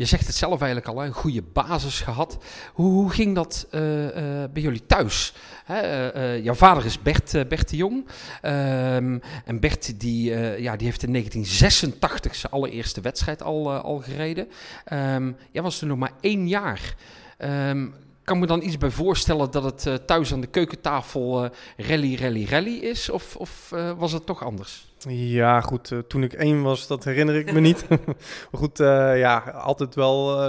Je 0.00 0.06
zegt 0.06 0.26
het 0.26 0.36
zelf 0.36 0.60
eigenlijk 0.60 0.86
al, 0.96 1.04
een 1.04 1.12
goede 1.12 1.42
basis 1.42 2.00
gehad. 2.00 2.38
Hoe, 2.72 2.92
hoe 2.92 3.10
ging 3.10 3.34
dat 3.34 3.66
uh, 3.70 4.04
uh, 4.04 4.12
bij 4.52 4.62
jullie 4.62 4.86
thuis? 4.86 5.32
Hè, 5.64 6.14
uh, 6.36 6.44
jouw 6.44 6.54
vader 6.54 6.84
is 6.84 7.02
Bert, 7.02 7.48
Bert 7.48 7.68
de 7.68 7.76
Jong. 7.76 8.06
Um, 8.42 9.20
en 9.44 9.60
Bert 9.60 10.00
die, 10.00 10.30
ja, 10.60 10.76
die 10.76 10.86
heeft 10.86 11.02
in 11.02 11.12
1986 11.12 12.34
zijn 12.34 12.52
allereerste 12.52 13.00
wedstrijd 13.00 13.42
al, 13.42 13.72
al 13.72 13.98
gereden. 13.98 14.48
Um, 14.92 15.36
jij 15.50 15.62
was 15.62 15.78
toen 15.78 15.88
nog 15.88 15.98
maar 15.98 16.12
één 16.20 16.48
jaar. 16.48 16.94
Um, 17.38 17.94
kan 18.24 18.38
me 18.38 18.46
dan 18.46 18.62
iets 18.62 18.78
bij 18.78 18.90
voorstellen 18.90 19.50
dat 19.50 19.84
het 19.84 20.06
thuis 20.06 20.32
aan 20.32 20.40
de 20.40 20.46
keukentafel 20.46 21.48
rally, 21.76 22.14
rally, 22.14 22.44
rally 22.44 22.76
is? 22.76 23.10
Of, 23.10 23.36
of 23.36 23.74
was 23.96 24.12
het 24.12 24.26
toch 24.26 24.44
anders? 24.44 24.89
Ja, 25.08 25.60
goed. 25.60 25.90
Uh, 25.90 25.98
toen 25.98 26.22
ik 26.22 26.32
één 26.32 26.62
was, 26.62 26.86
dat 26.86 27.04
herinner 27.04 27.34
ik 27.34 27.52
me 27.52 27.60
niet. 27.60 27.88
maar 28.50 28.60
goed, 28.60 28.80
uh, 28.80 29.18
ja, 29.18 29.38
altijd 29.38 29.94
wel 29.94 30.42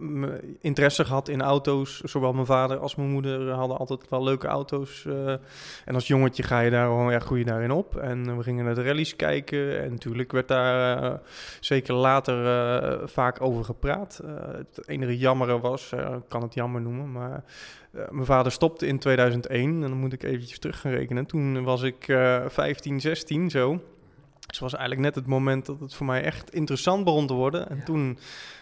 uh, 0.00 0.32
interesse 0.60 1.04
gehad 1.04 1.28
in 1.28 1.42
auto's. 1.42 2.00
Zowel 2.00 2.32
mijn 2.32 2.46
vader 2.46 2.78
als 2.78 2.94
mijn 2.94 3.10
moeder 3.10 3.50
hadden 3.50 3.78
altijd 3.78 4.08
wel 4.08 4.22
leuke 4.22 4.46
auto's. 4.46 5.06
en 5.84 5.94
als 5.94 6.06
jongetje 6.06 6.42
ga 6.42 6.60
je 6.60 6.70
daar 6.70 6.86
gewoon, 6.86 7.12
ja, 7.12 7.18
groei 7.18 7.44
daarin 7.44 7.70
op. 7.70 7.96
En 7.96 8.36
we 8.36 8.42
gingen 8.42 8.64
naar 8.64 8.74
de 8.74 8.82
rallies 8.82 9.16
kijken. 9.16 9.82
En 9.82 9.90
natuurlijk 9.90 10.32
werd 10.32 10.48
daar 10.48 11.20
zeker 11.60 11.94
later 11.94 13.08
vaak 13.08 13.40
over 13.40 13.64
gepraat. 13.64 14.20
het 14.56 14.88
enige 14.88 15.18
jammere 15.18 15.60
was, 15.60 15.92
ik 15.92 16.28
kan 16.28 16.42
het 16.42 16.54
jammer 16.54 16.80
noemen, 16.80 17.12
maar... 17.12 17.44
mijn 17.90 18.26
vader 18.26 18.52
stopte 18.52 18.86
in 18.86 18.98
2001 18.98 19.70
en 19.74 19.80
dan 19.80 19.98
moet 19.98 20.12
ik 20.12 20.22
eventjes 20.22 20.58
terug 20.58 20.80
gaan 20.80 20.92
rekenen. 20.92 21.26
Toen 21.26 21.64
was 21.64 21.82
ik 21.82 22.04
15, 22.48 23.00
16 23.00 23.50
zo. 23.50 23.80
Dus 24.46 24.58
het 24.58 24.70
was 24.70 24.80
eigenlijk 24.80 25.00
net 25.00 25.14
het 25.14 25.26
moment 25.26 25.66
dat 25.66 25.80
het 25.80 25.94
voor 25.94 26.06
mij 26.06 26.22
echt 26.22 26.50
interessant 26.50 27.04
begon 27.04 27.26
te 27.26 27.34
worden. 27.34 27.68
En 27.70 27.84
toen 27.84 28.18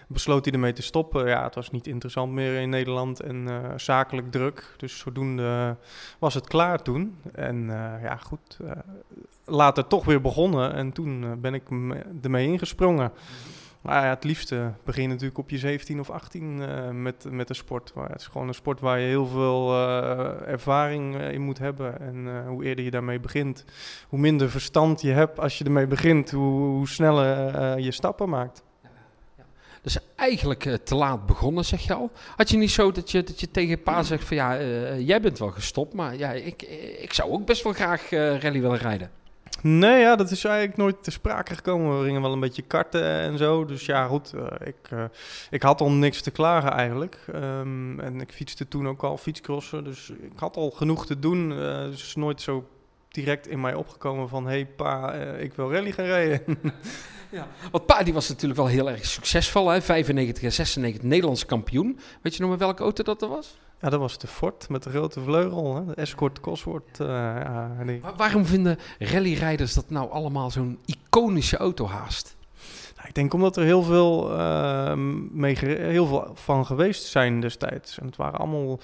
besloot 0.06 0.44
hij 0.44 0.54
ermee 0.54 0.72
te 0.72 0.82
stoppen. 0.82 1.28
Ja, 1.28 1.44
het 1.44 1.54
was 1.54 1.70
niet 1.70 1.86
interessant 1.86 2.32
meer 2.32 2.60
in 2.60 2.68
Nederland 2.68 3.20
en 3.20 3.36
uh, 3.36 3.58
zakelijk 3.76 4.30
druk. 4.30 4.74
Dus 4.76 4.98
zodoende 4.98 5.76
was 6.18 6.34
het 6.34 6.48
klaar 6.48 6.82
toen. 6.82 7.16
En 7.32 7.56
uh, 7.56 7.94
ja, 8.02 8.16
goed, 8.16 8.58
uh, 8.62 8.70
later 9.44 9.86
toch 9.86 10.04
weer 10.04 10.20
begonnen. 10.20 10.74
En 10.74 10.92
toen 10.92 11.40
ben 11.40 11.54
ik 11.54 11.62
ermee 12.22 12.46
ingesprongen. 12.46 13.12
Maar 13.82 14.04
ja, 14.04 14.08
het 14.08 14.24
liefste 14.24 14.72
begin 14.84 15.02
je 15.02 15.08
natuurlijk 15.08 15.38
op 15.38 15.50
je 15.50 15.58
17 15.58 16.00
of 16.00 16.10
18 16.10 16.58
uh, 16.60 16.90
met, 16.90 17.26
met 17.30 17.48
de 17.48 17.54
sport. 17.54 17.92
Maar 17.94 18.08
het 18.10 18.20
is 18.20 18.26
gewoon 18.26 18.48
een 18.48 18.54
sport 18.54 18.80
waar 18.80 18.98
je 18.98 19.06
heel 19.06 19.26
veel 19.26 19.72
uh, 19.72 20.48
ervaring 20.48 21.20
in 21.20 21.40
moet 21.40 21.58
hebben. 21.58 22.00
En 22.00 22.46
hoe 22.46 22.64
eerder 22.64 22.84
je 22.84 22.90
daarmee 22.90 23.20
begint, 23.20 23.64
hoe 24.08 24.18
minder 24.18 24.50
verstand 24.50 25.00
je 25.00 25.10
hebt 25.10 25.38
als 25.38 25.58
je 25.58 25.64
ermee 25.64 25.86
begint, 25.86 26.30
hoe, 26.30 26.60
hoe 26.60 26.88
sneller 26.88 27.78
je 27.78 27.90
stappen 27.90 28.28
maakt. 28.28 28.62
Dus 29.82 29.98
eigenlijk 30.16 30.78
te 30.84 30.94
laat 30.94 31.26
begonnen, 31.26 31.64
zeg 31.64 31.80
je 31.80 31.94
al. 31.94 32.10
Had 32.36 32.50
je 32.50 32.56
niet 32.56 32.70
zo 32.70 32.92
dat 32.92 33.10
je, 33.10 33.22
dat 33.22 33.40
je 33.40 33.50
tegen 33.50 33.82
pa 33.82 34.02
zegt 34.02 34.24
van 34.24 34.36
ja, 34.36 34.62
jij 34.98 35.20
bent 35.20 35.38
wel 35.38 35.50
gestopt, 35.50 35.94
maar 35.94 36.16
ja, 36.16 36.32
ik, 36.32 36.62
ik 36.98 37.12
zou 37.12 37.30
ook 37.30 37.46
best 37.46 37.62
wel 37.62 37.72
graag 37.72 38.10
rally 38.10 38.60
willen 38.60 38.78
rijden? 38.78 39.10
Nee, 39.62 40.00
ja, 40.00 40.16
dat 40.16 40.30
is 40.30 40.44
eigenlijk 40.44 40.76
nooit 40.76 41.02
te 41.02 41.10
sprake 41.10 41.54
gekomen. 41.54 41.98
We 41.98 42.04
gingen 42.04 42.22
wel 42.22 42.32
een 42.32 42.40
beetje 42.40 42.62
karten 42.62 43.04
en 43.04 43.38
zo. 43.38 43.64
Dus 43.64 43.86
ja, 43.86 44.06
goed, 44.06 44.32
ik, 44.64 44.88
ik 45.50 45.62
had 45.62 45.80
al 45.80 45.90
niks 45.90 46.22
te 46.22 46.30
klagen 46.30 46.70
eigenlijk. 46.70 47.18
Um, 47.34 48.00
en 48.00 48.20
ik 48.20 48.32
fietste 48.32 48.68
toen 48.68 48.88
ook 48.88 49.02
al 49.02 49.16
fietscrossen, 49.16 49.84
dus 49.84 50.10
ik 50.10 50.32
had 50.36 50.56
al 50.56 50.70
genoeg 50.70 51.06
te 51.06 51.18
doen. 51.18 51.48
dus 51.90 52.14
nooit 52.14 52.40
zo 52.40 52.68
direct 53.08 53.48
in 53.48 53.60
mij 53.60 53.74
opgekomen 53.74 54.28
van... 54.28 54.44
hé 54.44 54.50
hey, 54.50 54.66
pa, 54.66 55.12
ik 55.14 55.54
wil 55.54 55.72
rally 55.72 55.92
gaan 55.92 56.04
rijden. 56.04 56.42
Ja, 57.32 57.46
want 57.70 57.86
Pa 57.86 58.02
die 58.02 58.14
was 58.14 58.28
natuurlijk 58.28 58.60
wel 58.60 58.68
heel 58.68 58.90
erg 58.90 59.06
succesvol. 59.06 59.68
Hè? 59.68 59.82
95 59.82 60.42
en 60.42 60.52
96 60.52 61.02
Nederlands 61.02 61.46
kampioen. 61.46 61.98
Weet 62.22 62.34
je 62.34 62.40
nog 62.40 62.50
met 62.50 62.58
welke 62.58 62.82
auto 62.82 63.02
dat 63.02 63.22
er 63.22 63.28
was? 63.28 63.58
Ja, 63.82 63.90
dat 63.90 64.00
was 64.00 64.18
de 64.18 64.26
Ford 64.26 64.68
met 64.68 64.82
de 64.82 64.90
grote 64.90 65.20
vleugel. 65.20 65.74
Hè? 65.74 65.84
De 65.84 65.94
Escort 65.94 66.40
Cosworth. 66.40 67.00
Uh, 67.00 67.06
ja, 67.08 67.70
waarom 68.16 68.46
vinden 68.46 68.78
rallyrijders 68.98 69.74
dat 69.74 69.90
nou 69.90 70.10
allemaal 70.10 70.50
zo'n 70.50 70.78
iconische 70.84 71.56
auto 71.56 71.86
haast? 71.86 72.36
Nou, 72.96 73.08
ik 73.08 73.14
denk 73.14 73.34
omdat 73.34 73.56
er 73.56 73.64
heel 73.64 73.82
veel, 73.82 74.38
uh, 74.38 74.94
mee 75.30 75.58
heel 75.64 76.06
veel 76.06 76.30
van 76.34 76.66
geweest 76.66 77.04
zijn 77.04 77.40
destijds. 77.40 77.98
En 77.98 78.06
het 78.06 78.16
waren 78.16 78.38
allemaal 78.38 78.80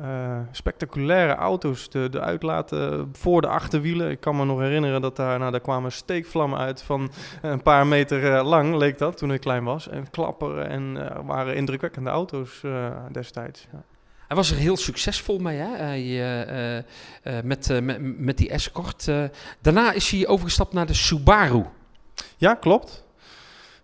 uh, 0.00 0.38
spectaculaire 0.50 1.34
auto's. 1.34 1.90
De, 1.90 2.08
de 2.08 2.20
uitlaten 2.20 3.08
voor 3.12 3.40
de 3.40 3.48
achterwielen. 3.48 4.10
Ik 4.10 4.20
kan 4.20 4.36
me 4.36 4.44
nog 4.44 4.60
herinneren 4.60 5.00
dat 5.00 5.16
daar, 5.16 5.38
nou, 5.38 5.50
daar 5.50 5.60
kwamen 5.60 5.92
steekvlammen 5.92 6.58
uit 6.58 6.82
van 6.82 7.10
een 7.42 7.62
paar 7.62 7.86
meter 7.86 8.44
lang, 8.44 8.74
leek 8.74 8.98
dat, 8.98 9.16
toen 9.16 9.32
ik 9.32 9.40
klein 9.40 9.64
was. 9.64 9.88
En 9.88 10.10
klapperen 10.10 10.68
en 10.68 11.12
waren 11.26 11.56
indrukwekkende 11.56 12.10
auto's 12.10 12.62
destijds. 13.12 13.66
Ja. 13.72 13.84
Hij 14.28 14.36
was 14.36 14.50
er 14.50 14.56
heel 14.56 14.76
succesvol 14.76 15.38
mee, 15.38 15.58
hè? 15.58 15.76
Hij, 15.76 16.84
met, 17.44 17.80
met, 17.82 18.18
met 18.18 18.36
die 18.36 18.50
Escort. 18.50 19.10
daarna 19.60 19.92
is 19.92 20.10
hij 20.10 20.26
overgestapt 20.26 20.72
naar 20.72 20.86
de 20.86 20.94
Subaru. 20.94 21.64
Ja, 22.36 22.54
klopt. 22.54 23.04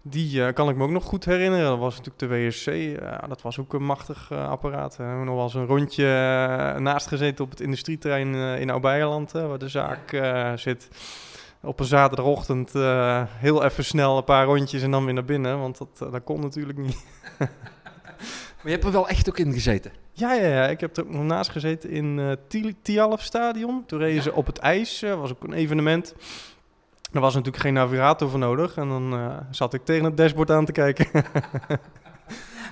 Die 0.02 0.52
kan 0.52 0.68
ik 0.68 0.76
me 0.76 0.84
ook 0.84 0.90
nog 0.90 1.04
goed 1.04 1.24
herinneren. 1.24 1.64
Dat 1.64 1.78
was 1.78 2.00
natuurlijk 2.00 2.18
de 2.18 2.28
WSC. 2.28 3.00
Dat 3.28 3.42
was 3.42 3.58
ook 3.58 3.72
een 3.72 3.84
machtig 3.84 4.32
apparaat. 4.32 4.96
We 4.96 5.02
hebben 5.02 5.24
nog 5.24 5.34
wel 5.34 5.44
eens 5.44 5.54
een 5.54 5.66
rondje 5.66 6.04
naast 6.78 7.06
gezeten 7.06 7.44
op 7.44 7.50
het 7.50 7.60
industrieterrein 7.60 8.34
in 8.34 8.70
Oud-Beijerland, 8.70 9.32
waar 9.32 9.58
de 9.58 9.68
zaak 9.68 10.20
zit. 10.58 10.88
Op 11.60 11.80
een 11.80 11.86
zaterdagochtend 11.86 12.72
heel 13.28 13.64
even 13.64 13.84
snel 13.84 14.16
een 14.16 14.24
paar 14.24 14.46
rondjes 14.46 14.82
en 14.82 14.90
dan 14.90 15.04
weer 15.04 15.14
naar 15.14 15.24
binnen, 15.24 15.58
want 15.58 15.78
dat, 15.78 15.98
dat 15.98 16.24
kon 16.24 16.40
natuurlijk 16.40 16.78
niet. 16.78 17.04
maar 17.38 18.64
je 18.64 18.70
hebt 18.70 18.84
er 18.84 18.92
wel 18.92 19.08
echt 19.08 19.28
ook 19.28 19.38
in 19.38 19.52
gezeten? 19.52 20.03
Ja, 20.16 20.32
ja, 20.32 20.48
ja. 20.48 20.68
ik 20.68 20.80
heb 20.80 20.96
er 20.96 21.02
ook 21.02 21.10
nog 21.10 21.22
naast 21.22 21.50
gezeten 21.50 21.90
in 21.90 22.18
uh, 22.18 22.72
Tialf 22.82 23.22
Stadion. 23.22 23.84
Toen 23.86 23.98
reden 23.98 24.22
ze 24.22 24.32
op 24.32 24.46
het 24.46 24.58
ijs, 24.58 25.02
uh, 25.02 25.14
was 25.14 25.30
ook 25.30 25.44
een 25.44 25.52
evenement. 25.52 26.14
Er 27.12 27.20
was 27.20 27.34
natuurlijk 27.34 27.62
geen 27.62 27.74
navigator 27.74 28.30
voor 28.30 28.38
nodig. 28.38 28.76
En 28.76 28.88
dan 28.88 29.14
uh, 29.14 29.36
zat 29.50 29.74
ik 29.74 29.84
tegen 29.84 30.04
het 30.04 30.16
dashboard 30.16 30.50
aan 30.50 30.64
te 30.64 30.72
kijken. 30.72 31.06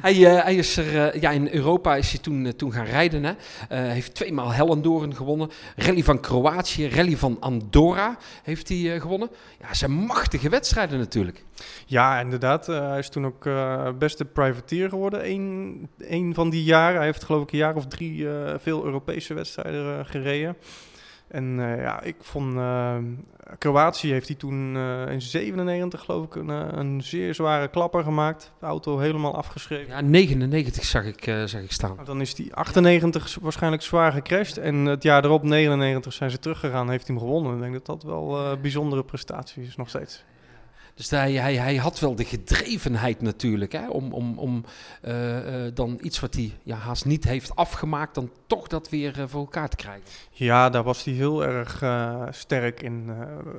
hij, 0.02 0.16
uh, 0.16 0.42
hij, 0.42 0.54
is 0.54 0.76
er, 0.76 1.14
uh, 1.14 1.20
ja, 1.20 1.30
in 1.30 1.48
Europa 1.52 1.96
is 1.96 2.10
hij 2.10 2.20
toen, 2.20 2.52
toen 2.56 2.72
gaan 2.72 2.84
rijden. 2.84 3.24
Hè. 3.24 3.34
heeft 3.76 4.14
tweemaal 4.14 4.52
Hellendoorn 4.52 5.14
gewonnen. 5.14 5.50
Rally 5.76 6.02
van 6.02 6.20
Kroatië, 6.20 6.88
Rally 6.88 7.16
van 7.16 7.36
Andorra 7.40 8.16
heeft 8.42 8.68
hij 8.68 9.00
gewonnen. 9.00 9.30
Ja, 9.60 9.74
zijn 9.74 9.90
machtige 9.90 10.48
wedstrijden 10.48 10.98
natuurlijk. 10.98 11.44
Ja, 11.86 12.20
inderdaad. 12.20 12.66
hij 12.66 12.98
is 12.98 13.08
toen 13.08 13.26
ook 13.26 13.48
beste 13.98 14.24
privateer 14.24 14.88
geworden. 14.88 15.30
Eén, 15.98 16.34
van 16.34 16.50
die 16.50 16.64
jaren. 16.64 16.96
Hij 16.96 17.06
heeft 17.06 17.24
geloof 17.24 17.42
ik 17.42 17.52
een 17.52 17.58
jaar 17.58 17.76
of 17.76 17.86
drie 17.86 18.26
veel 18.58 18.84
Europese 18.84 19.34
wedstrijden 19.34 20.06
gereden. 20.06 20.56
En 21.32 21.58
uh, 21.58 21.80
ja, 21.80 22.02
ik 22.02 22.16
vond 22.20 22.54
uh, 22.54 22.96
Kroatië 23.58 24.12
heeft 24.12 24.26
hij 24.26 24.36
toen 24.36 24.74
uh, 24.74 25.10
in 25.10 25.22
97 25.22 26.00
geloof 26.00 26.24
ik 26.24 26.34
een, 26.34 26.48
een, 26.78 27.02
zeer 27.02 27.34
zware 27.34 27.68
klapper 27.68 28.02
gemaakt. 28.02 28.52
De 28.58 28.66
auto 28.66 28.98
helemaal 28.98 29.36
afgeschreven. 29.36 29.92
Ja, 29.92 30.00
99 30.00 30.84
zag 30.84 31.04
ik, 31.04 31.24
zag 31.24 31.60
ik 31.60 31.72
staan. 31.72 31.98
dan 32.04 32.20
is 32.20 32.34
die 32.34 32.54
98 32.54 33.38
waarschijnlijk 33.40 33.82
zwaar 33.82 34.12
gecrashed. 34.12 34.58
En 34.58 34.74
het 34.74 35.02
jaar 35.02 35.24
erop, 35.24 35.42
99, 35.42 36.12
zijn 36.12 36.30
ze 36.30 36.38
teruggegaan 36.38 36.90
heeft 36.90 37.06
hij 37.06 37.16
hem 37.16 37.24
gewonnen. 37.24 37.54
Ik 37.54 37.60
denk 37.60 37.72
dat 37.72 37.86
dat 37.86 38.02
wel 38.02 38.38
een 38.38 38.60
bijzondere 38.60 39.04
prestatie 39.04 39.62
is 39.62 39.76
nog 39.76 39.88
steeds. 39.88 40.24
Dus 40.94 41.10
hij, 41.10 41.32
hij, 41.32 41.54
hij 41.54 41.76
had 41.76 42.00
wel 42.00 42.14
de 42.14 42.24
gedrevenheid 42.24 43.20
natuurlijk, 43.20 43.72
hè, 43.72 43.88
om, 43.88 44.12
om, 44.12 44.38
om 44.38 44.64
uh, 45.04 45.64
uh, 45.64 45.70
dan 45.74 45.98
iets 46.02 46.20
wat 46.20 46.34
hij 46.34 46.52
ja, 46.62 46.76
haast 46.76 47.04
niet 47.04 47.24
heeft 47.24 47.56
afgemaakt, 47.56 48.14
dan 48.14 48.30
toch 48.46 48.66
dat 48.66 48.88
weer 48.88 49.18
uh, 49.18 49.24
voor 49.26 49.40
elkaar 49.40 49.68
te 49.68 49.76
krijgen. 49.76 50.02
Ja, 50.30 50.70
daar 50.70 50.82
was 50.82 51.04
hij 51.04 51.14
heel 51.14 51.44
erg 51.44 51.82
sterk 52.34 52.82
in. 52.82 53.08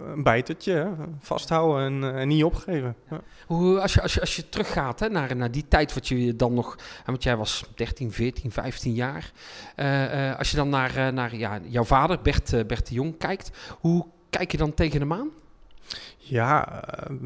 een 0.05 0.23
bijtertje, 0.23 0.73
hè, 0.73 0.87
vasthouden 1.19 1.85
en, 1.85 2.15
en, 2.15 2.27
niet 2.27 2.43
opgeven. 2.43 2.95
Ja. 3.09 3.21
Hoe, 3.45 3.79
als, 3.79 3.93
je, 3.93 4.01
als, 4.01 4.13
je, 4.13 4.19
als 4.19 4.35
je 4.35 4.49
teruggaat 4.49 4.99
hè, 4.99 5.09
naar, 5.09 5.35
naar 5.35 5.51
die 5.51 5.67
tijd 5.67 5.93
wat 5.93 6.07
je 6.07 6.35
dan 6.35 6.53
nog, 6.53 6.77
want 7.05 7.23
jij 7.23 7.35
was 7.35 7.63
13, 7.75 8.11
14, 8.11 8.51
15 8.51 8.93
jaar. 8.93 9.31
als 10.37 10.51
je 10.51 10.57
dan 10.57 10.69
naar, 10.69 11.13
naar 11.13 11.35
ja, 11.35 11.59
jouw 11.63 11.83
vader, 11.83 12.21
Bert, 12.21 12.67
Bert 12.67 12.87
de 12.87 12.93
Jong, 12.93 13.17
kijkt, 13.17 13.51
hoe 13.79 14.05
kijk 14.29 14.51
je 14.51 14.57
dan 14.57 14.73
tegen 14.73 14.99
hem 14.99 15.13
aan? 15.13 15.29
Ja, 16.17 16.83
uh, 17.09 17.17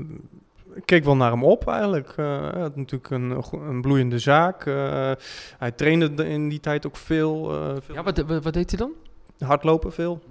ik 0.74 0.86
keek 0.86 1.04
wel 1.04 1.16
naar 1.16 1.32
hem 1.32 1.44
op 1.44 1.68
eigenlijk. 1.68 2.14
Uh, 2.18 2.54
had 2.54 2.76
natuurlijk 2.76 3.10
een, 3.10 3.44
een 3.52 3.82
bloeiende 3.82 4.20
zaak. 4.20 4.66
Uh, 4.66 5.12
hij 5.58 5.72
trainde 5.72 6.28
in 6.28 6.50
die 6.50 6.60
tijd 6.60 6.86
ook 6.86 6.96
veel. 6.96 7.44
veel 7.82 7.96
ja, 7.96 8.04
wat, 8.04 8.18
wat, 8.44 8.54
deed 8.54 8.70
hij 8.70 8.80
dan? 8.80 8.92
Hardlopen 9.40 9.94
veel. 9.94 10.24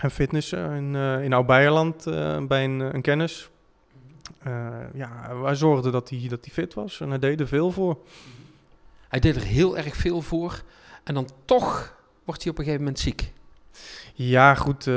En 0.00 0.10
fitnessen 0.10 0.72
in, 0.72 0.94
in 1.22 1.32
Oud-Beierland 1.32 2.04
bij 2.48 2.64
een, 2.64 2.80
een 2.80 3.02
kennis. 3.02 3.50
ja, 4.94 5.36
wij 5.42 5.54
zorgden 5.54 5.92
dat 5.92 6.10
hij, 6.10 6.26
dat 6.28 6.44
hij 6.44 6.54
fit 6.54 6.74
was 6.74 7.00
en 7.00 7.08
hij 7.08 7.18
deed 7.18 7.40
er 7.40 7.48
veel 7.48 7.70
voor. 7.70 7.98
Hij 9.08 9.20
deed 9.20 9.36
er 9.36 9.42
heel 9.42 9.76
erg 9.76 9.96
veel 9.96 10.22
voor. 10.22 10.62
En 11.04 11.14
dan 11.14 11.28
toch 11.44 11.94
wordt 12.24 12.42
hij 12.42 12.52
op 12.52 12.58
een 12.58 12.64
gegeven 12.64 12.84
moment 12.84 13.02
ziek. 13.02 13.32
Ja, 14.14 14.54
goed 14.54 14.88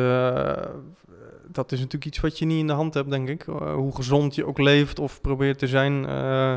dat 1.55 1.71
is 1.71 1.77
natuurlijk 1.77 2.05
iets 2.05 2.19
wat 2.19 2.39
je 2.39 2.45
niet 2.45 2.59
in 2.59 2.67
de 2.67 2.73
hand 2.73 2.93
hebt, 2.93 3.09
denk 3.09 3.29
ik. 3.29 3.47
Uh, 3.47 3.73
hoe 3.73 3.95
gezond 3.95 4.35
je 4.35 4.45
ook 4.45 4.57
leeft 4.57 4.99
of 4.99 5.21
probeert 5.21 5.59
te 5.59 5.67
zijn. 5.67 6.03
Uh, 6.03 6.55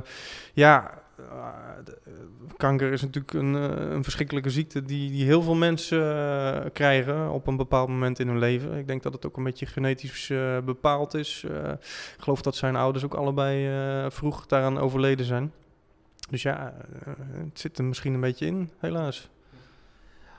ja, 0.53 1.03
uh, 1.21 1.27
kanker 2.57 2.93
is 2.93 3.03
natuurlijk 3.03 3.33
een, 3.33 3.55
een 3.93 4.03
verschrikkelijke 4.03 4.51
ziekte 4.51 4.83
die, 4.83 5.11
die 5.11 5.25
heel 5.25 5.43
veel 5.43 5.55
mensen 5.55 6.73
krijgen 6.73 7.31
op 7.31 7.47
een 7.47 7.57
bepaald 7.57 7.89
moment 7.89 8.19
in 8.19 8.29
hun 8.29 8.39
leven. 8.39 8.79
Ik 8.79 8.87
denk 8.87 9.03
dat 9.03 9.13
het 9.13 9.27
ook 9.27 9.37
een 9.37 9.45
beetje 9.45 9.67
genetisch 9.67 10.33
bepaald 10.65 11.15
is. 11.15 11.45
ik 12.17 12.23
geloof 12.23 12.43
dat 12.43 12.57
zijn 12.57 12.77
ouders 12.77 13.05
ook 13.05 13.15
allebei 13.15 13.71
vroeg 14.11 14.47
daaraan 14.47 14.79
overleden 14.79 15.27
zijn. 15.27 15.53
Dus 16.31 16.43
ja, 16.43 16.75
het 17.45 17.61
zit 17.61 17.79
er 17.79 17.85
misschien 17.85 18.15
een 18.15 18.21
beetje 18.21 18.47
in, 18.47 18.71
helaas. 18.79 19.31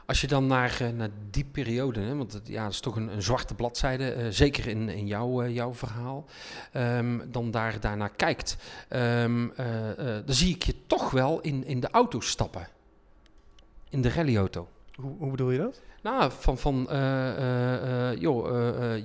Als 0.07 0.21
je 0.21 0.27
dan 0.27 0.47
naar, 0.47 0.77
uh, 0.81 0.89
naar 0.89 1.09
die 1.29 1.45
periode, 1.51 1.99
hè, 1.99 2.15
want 2.15 2.33
het, 2.33 2.47
ja, 2.47 2.63
het 2.63 2.73
is 2.73 2.79
toch 2.79 2.95
een, 2.95 3.07
een 3.07 3.21
zwarte 3.21 3.53
bladzijde, 3.53 4.15
uh, 4.15 4.27
zeker 4.29 4.67
in, 4.67 4.89
in 4.89 5.07
jouw, 5.07 5.43
uh, 5.43 5.53
jouw 5.53 5.73
verhaal, 5.73 6.25
um, 6.73 7.31
dan 7.31 7.51
daar, 7.51 7.79
daarnaar 7.79 8.11
kijkt, 8.15 8.57
um, 8.89 9.53
dan 10.25 10.35
zie 10.35 10.55
ik 10.55 10.63
je 10.63 10.75
toch 10.87 11.11
wel 11.11 11.41
in, 11.41 11.65
in 11.65 11.79
de 11.79 11.89
auto 11.89 12.19
stappen. 12.19 12.67
In 13.89 14.01
de 14.01 14.09
rallyauto. 14.09 14.67
Hoe, 14.95 15.15
hoe 15.17 15.31
bedoel 15.31 15.51
je 15.51 15.57
dat? 15.57 15.81
Nou, 16.01 16.31
van, 16.39 16.57
van 16.57 16.87
joh, 18.19 18.47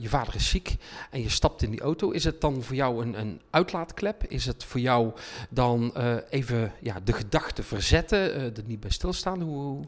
je 0.01 0.09
vader 0.09 0.35
is 0.35 0.49
ziek 0.49 0.77
en 1.11 1.23
je 1.23 1.29
stapt 1.29 1.63
in 1.63 1.71
die 1.71 1.81
auto. 1.81 2.11
Is 2.11 2.25
het 2.25 2.41
dan 2.41 2.63
voor 2.63 2.77
jou 2.77 3.03
een, 3.03 3.21
een 3.21 3.41
uitlaatklep? 3.51 4.25
Is 4.25 4.47
het 4.47 4.65
voor 4.65 4.81
jou 4.81 5.13
dan 5.51 5.97
even 6.31 6.73
ja, 6.81 7.01
de 7.05 7.13
gedachten 7.13 7.65
verzetten, 7.65 8.19
er 8.35 8.53
niet 8.65 8.81
bij 8.81 8.91
stilstaan? 8.91 9.41
Hoe... 9.41 9.87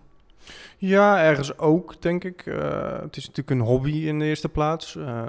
Ja, 0.76 1.22
ergens 1.22 1.58
ook, 1.58 2.02
denk 2.02 2.24
ik. 2.24 2.46
Uh, 2.46 3.00
het 3.00 3.16
is 3.16 3.26
natuurlijk 3.26 3.50
een 3.50 3.66
hobby 3.66 3.92
in 3.92 4.18
de 4.18 4.24
eerste 4.24 4.48
plaats. 4.48 4.94
Uh, 4.94 5.22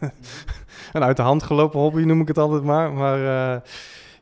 een 0.92 1.02
uit 1.02 1.16
de 1.16 1.22
hand 1.22 1.42
gelopen 1.42 1.80
hobby 1.80 2.02
noem 2.02 2.20
ik 2.20 2.28
het 2.28 2.38
altijd 2.38 2.62
maar. 2.62 2.92
Maar 2.92 3.18
uh, 3.18 3.60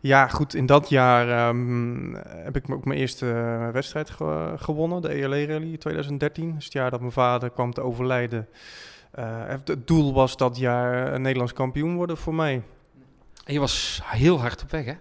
ja, 0.01 0.29
goed, 0.29 0.55
in 0.55 0.67
dat 0.67 0.89
jaar 0.89 1.49
um, 1.49 2.15
heb 2.27 2.57
ik 2.57 2.71
ook 2.71 2.85
mijn 2.85 2.99
eerste 2.99 3.27
wedstrijd 3.73 4.11
ge 4.11 4.55
gewonnen, 4.57 5.03
de 5.03 5.09
ELE 5.09 5.47
Rally 5.47 5.77
2013. 5.77 6.49
Dat 6.49 6.59
is 6.59 6.65
het 6.65 6.73
jaar 6.73 6.91
dat 6.91 7.01
mijn 7.01 7.13
vader 7.13 7.51
kwam 7.51 7.73
te 7.73 7.81
overlijden. 7.81 8.49
het 9.15 9.87
doel 9.87 10.15
was 10.15 10.37
dat 10.37 10.57
jaar 10.57 11.13
een 11.13 11.23
Nederlands 11.23 11.53
kampioen 11.53 11.97
worden 11.97 12.17
voor 12.17 12.35
mij. 12.35 12.63
Je 13.45 13.61
was 13.61 14.01
heel 14.05 14.41
hard 14.41 14.63
op 14.63 14.71
weg, 14.71 14.85
hè? 14.85 14.95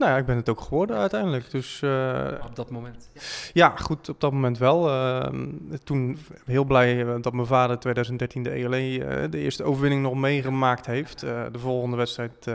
Nou 0.00 0.12
ja, 0.12 0.18
ik 0.18 0.26
ben 0.26 0.36
het 0.36 0.48
ook 0.48 0.60
geworden 0.60 0.96
uiteindelijk. 0.96 1.50
Dus, 1.50 1.80
uh, 1.80 2.28
op 2.46 2.56
dat 2.56 2.70
moment? 2.70 3.10
Ja. 3.52 3.76
goed, 3.76 4.08
op 4.08 4.20
dat 4.20 4.32
moment 4.32 4.58
wel. 4.58 4.88
Uh, 4.88 5.26
toen 5.84 6.18
heel 6.44 6.64
blij 6.64 7.06
eh, 7.06 7.14
dat 7.20 7.32
mijn 7.32 7.46
vader 7.46 7.78
2013 7.78 8.42
de 8.42 8.50
ELE, 8.50 9.28
de 9.28 9.38
eerste 9.38 9.64
overwinning 9.64 10.02
nog 10.02 10.14
meegemaakt 10.14 10.86
heeft. 10.86 11.20
de 11.20 11.58
volgende 11.58 11.96
wedstrijd 11.96 12.50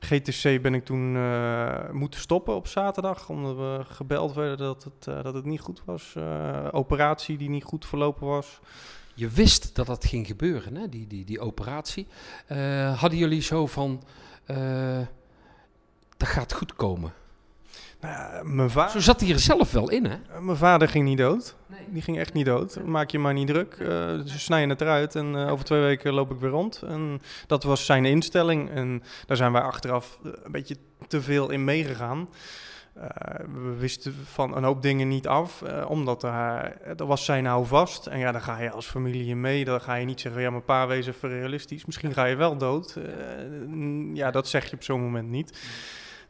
GTC 0.00 0.62
ben 0.62 0.74
ik 0.74 0.84
toen 0.84 1.12
moeten 1.92 2.20
stoppen 2.20 2.54
op 2.54 2.66
zaterdag. 2.66 3.28
Omdat 3.28 3.56
we 3.56 3.80
gebeld 3.84 4.34
werden 4.34 4.58
dat 4.58 4.84
het, 4.84 5.24
dat 5.24 5.34
het 5.34 5.44
niet 5.44 5.60
goed 5.60 5.82
was. 5.84 6.14
operatie 6.70 7.36
die 7.36 7.50
niet 7.50 7.64
goed 7.64 7.86
verlopen 7.86 8.26
was. 8.26 8.60
Je 9.14 9.28
wist 9.28 9.74
dat 9.74 9.86
dat 9.86 10.04
ging 10.04 10.26
gebeuren, 10.26 10.74
hè? 10.74 10.88
Die, 10.88 11.06
die, 11.06 11.24
die 11.24 11.40
operatie. 11.40 12.06
hadden 12.94 13.18
jullie 13.18 13.42
zo 13.42 13.66
van 13.66 14.02
dat 16.22 16.30
gaat 16.30 16.52
goed 16.52 16.74
komen. 16.74 17.12
Nou 18.00 18.14
ja, 18.14 18.42
mijn 18.44 18.70
vader... 18.70 18.90
Zo 18.90 19.00
zat 19.00 19.20
hij 19.20 19.30
er 19.30 19.38
zelf 19.38 19.72
wel 19.72 19.90
in, 19.90 20.04
hè? 20.04 20.16
Eh, 20.34 20.40
mijn 20.40 20.56
vader 20.56 20.88
ging 20.88 21.04
niet 21.04 21.18
dood. 21.18 21.54
Nee. 21.66 21.80
Die 21.88 22.02
ging 22.02 22.18
echt 22.18 22.32
niet 22.32 22.46
dood. 22.46 22.84
Maak 22.84 23.10
je 23.10 23.18
maar 23.18 23.32
niet 23.32 23.46
druk. 23.46 23.76
Uh, 23.80 23.88
ze 24.24 24.38
snijden 24.38 24.68
het 24.68 24.80
eruit 24.80 25.14
en 25.14 25.34
uh, 25.34 25.50
over 25.52 25.64
twee 25.64 25.80
weken 25.80 26.12
loop 26.12 26.30
ik 26.30 26.40
weer 26.40 26.50
rond. 26.50 26.82
En 26.82 27.20
dat 27.46 27.62
was 27.62 27.84
zijn 27.84 28.04
instelling. 28.04 28.70
En 28.70 29.02
daar 29.26 29.36
zijn 29.36 29.52
wij 29.52 29.62
achteraf 29.62 30.18
een 30.22 30.52
beetje 30.52 30.76
te 31.08 31.22
veel 31.22 31.50
in 31.50 31.64
meegegaan. 31.64 32.28
Uh, 32.96 33.04
we 33.52 33.76
wisten 33.78 34.14
van 34.24 34.56
een 34.56 34.64
hoop 34.64 34.82
dingen 34.82 35.08
niet 35.08 35.28
af, 35.28 35.62
uh, 35.66 35.90
omdat 35.90 36.22
er, 36.22 36.30
er 36.96 37.06
was 37.06 37.24
zijn 37.24 37.42
nou 37.42 37.66
vast. 37.66 38.06
En 38.06 38.18
ja, 38.18 38.32
dan 38.32 38.40
ga 38.40 38.60
je 38.60 38.70
als 38.70 38.86
familie 38.86 39.26
in 39.26 39.40
mee. 39.40 39.64
Dan 39.64 39.80
ga 39.80 39.94
je 39.94 40.06
niet 40.06 40.20
zeggen, 40.20 40.42
ja, 40.42 40.50
mijn 40.50 40.64
pa 40.64 40.86
wees 40.86 41.06
even 41.06 41.28
realistisch. 41.28 41.84
Misschien 41.84 42.12
ga 42.12 42.24
je 42.24 42.36
wel 42.36 42.56
dood. 42.56 42.96
Uh, 42.98 44.14
ja, 44.14 44.30
dat 44.30 44.48
zeg 44.48 44.70
je 44.70 44.76
op 44.76 44.82
zo'n 44.82 45.00
moment 45.00 45.28
niet. 45.28 45.58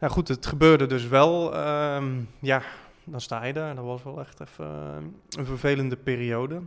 Nou 0.02 0.14
goed, 0.14 0.28
het 0.28 0.47
gebeurde 0.47 0.87
dus 0.87 1.06
wel. 1.06 1.54
Ehm, 1.54 2.21
ja, 2.38 2.62
dan 3.04 3.21
sta 3.21 3.44
je 3.44 3.52
daar. 3.52 3.75
Dat 3.75 3.85
was 3.85 4.02
wel 4.02 4.21
echt 4.21 4.40
even 4.40 4.66
een 5.28 5.47
vervelende 5.47 5.97
periode. 5.97 6.61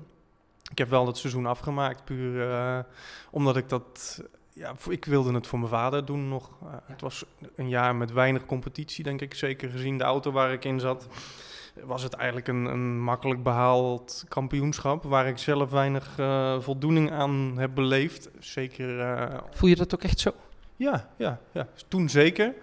Ik 0.71 0.77
heb 0.77 0.89
wel 0.89 1.07
het 1.07 1.17
seizoen 1.17 1.45
afgemaakt, 1.45 2.05
puur 2.05 2.85
omdat 3.31 3.57
ik 3.57 3.69
dat 3.69 4.21
ja, 4.53 4.73
ik 4.89 5.05
wilde 5.05 5.33
het 5.33 5.47
voor 5.47 5.59
mijn 5.59 5.71
vader 5.71 6.05
doen 6.05 6.29
nog. 6.29 6.49
Uh, 6.63 6.69
het 6.85 7.01
was 7.01 7.25
een 7.55 7.69
jaar 7.69 7.95
met 7.95 8.11
weinig 8.11 8.45
competitie, 8.45 9.03
denk 9.03 9.21
ik. 9.21 9.33
Zeker 9.33 9.69
gezien 9.69 9.97
de 9.97 10.03
auto 10.03 10.31
waar 10.31 10.53
ik 10.53 10.65
in 10.65 10.79
zat. 10.79 11.07
Was 11.83 12.03
het 12.03 12.13
eigenlijk 12.13 12.47
een, 12.47 12.65
een 12.65 12.99
makkelijk 13.01 13.43
behaald 13.43 14.25
kampioenschap. 14.27 15.03
Waar 15.03 15.27
ik 15.27 15.37
zelf 15.37 15.69
weinig 15.69 16.17
uh, 16.19 16.59
voldoening 16.59 17.11
aan 17.11 17.57
heb 17.57 17.71
beleefd. 17.73 18.29
Zeker. 18.39 19.43
Voel 19.51 19.69
je 19.69 19.75
dat 19.75 19.93
ook 19.93 20.03
echt 20.03 20.19
zo? 20.19 20.31
Ja, 20.75 21.09
ja, 21.17 21.39
ja. 21.51 21.67
toen 21.87 22.09
zeker. 22.09 22.53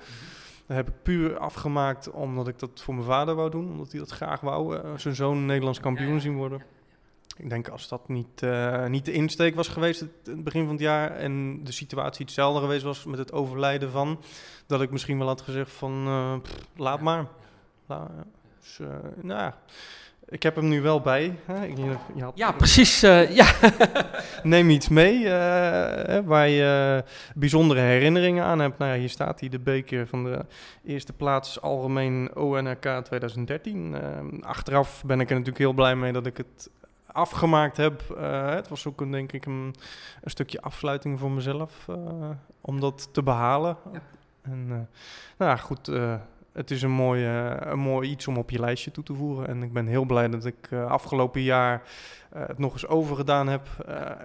Dat 0.73 0.85
heb 0.85 0.95
ik 0.95 1.03
puur 1.03 1.39
afgemaakt 1.39 2.11
omdat 2.11 2.49
ik 2.49 2.59
dat 2.59 2.71
voor 2.83 2.95
mijn 2.95 3.07
vader 3.07 3.35
wou 3.35 3.51
doen. 3.51 3.71
Omdat 3.71 3.91
hij 3.91 4.01
dat 4.01 4.11
graag 4.11 4.41
wou. 4.41 4.79
zijn 4.99 5.15
zoon 5.15 5.47
Nederlands 5.47 5.81
kampioen 5.81 6.21
zien 6.21 6.37
worden. 6.37 6.63
Ik 7.37 7.49
denk 7.49 7.69
als 7.69 7.89
dat 7.89 8.09
niet, 8.09 8.43
uh, 8.43 8.87
niet 8.87 9.05
de 9.05 9.13
insteek 9.13 9.55
was 9.55 9.69
geweest, 9.69 10.01
het, 10.01 10.45
begin 10.45 10.63
van 10.63 10.73
het 10.73 10.81
jaar, 10.81 11.11
en 11.11 11.65
de 11.65 11.73
situatie 11.73 12.25
hetzelfde 12.25 12.61
geweest 12.61 12.83
was 12.83 13.05
met 13.05 13.19
het 13.19 13.33
overlijden 13.33 13.91
van, 13.91 14.21
dat 14.67 14.83
ik 14.83 14.91
misschien 14.91 15.19
wel 15.19 15.27
had 15.27 15.41
gezegd 15.41 15.71
van, 15.71 16.41
pff, 16.43 16.67
laat 16.77 17.01
maar. 17.01 17.27
La, 17.87 18.11
dus, 18.61 18.79
nou 19.23 19.41
ja, 19.41 19.59
ik 20.29 20.43
heb 20.43 20.57
hem 20.57 20.69
nu 20.69 20.83
wel 20.83 21.01
bij. 21.01 21.39
Hè? 21.45 21.65
Ik, 21.67 21.77
je 22.15 22.23
had, 22.23 22.33
ja, 22.35 22.53
precies. 22.53 23.01
ja. 23.01 23.47
Neem 24.43 24.71
iets 24.71 24.89
mee 24.89 25.29
waar 26.25 26.49
je 26.49 27.05
bijzondere 27.35 27.81
herinneringen 27.81 28.45
aan 28.45 28.59
hebt. 28.59 28.79
Nou 28.79 28.93
ja, 28.93 28.99
hier 28.99 29.09
staat 29.09 29.41
hij, 29.41 29.49
de 29.49 29.59
beker 29.59 30.07
van 30.07 30.25
de 30.25 30.45
eerste 30.85 31.13
plaats 31.13 31.61
algemeen 31.61 32.37
ONRK 32.37 32.81
2013. 33.05 33.97
achteraf 34.41 35.03
ben 35.07 35.21
ik 35.21 35.27
er 35.27 35.33
natuurlijk 35.33 35.59
heel 35.59 35.73
blij 35.73 35.97
mee 35.97 36.13
dat 36.13 36.27
ik 36.27 36.37
het 36.37 36.71
afgemaakt 37.07 37.77
heb. 37.77 38.03
Het 38.57 38.69
was 38.69 38.87
ook 38.87 39.01
een, 39.01 39.11
denk 39.11 39.33
ik 39.33 39.47
een, 39.47 39.75
een 40.21 40.31
stukje 40.31 40.61
afsluiting 40.61 41.19
voor 41.19 41.31
mezelf 41.31 41.87
om 42.61 42.81
dat 42.81 43.09
te 43.13 43.23
behalen. 43.23 43.77
Ja. 43.93 44.03
En 44.43 44.67
nou 45.37 45.51
ja, 45.51 45.57
goed, 45.57 45.91
het 46.53 46.71
is 46.71 46.83
een 46.83 46.91
mooi, 46.91 47.25
een 47.25 47.79
mooi 47.79 48.11
iets 48.11 48.27
om 48.27 48.37
op 48.37 48.51
je 48.51 48.61
lijstje 48.61 48.91
toe 48.91 49.05
te 49.05 49.15
voegen. 49.15 49.49
En 49.49 49.63
ik 49.63 49.73
ben 49.73 49.87
heel 49.87 50.05
blij 50.05 50.29
dat 50.29 50.45
ik 50.45 50.73
afgelopen 50.73 51.43
jaar 51.43 51.83
het 52.35 52.59
nog 52.59 52.73
eens 52.73 52.87
overgedaan 52.87 53.49
heb. 53.49 53.69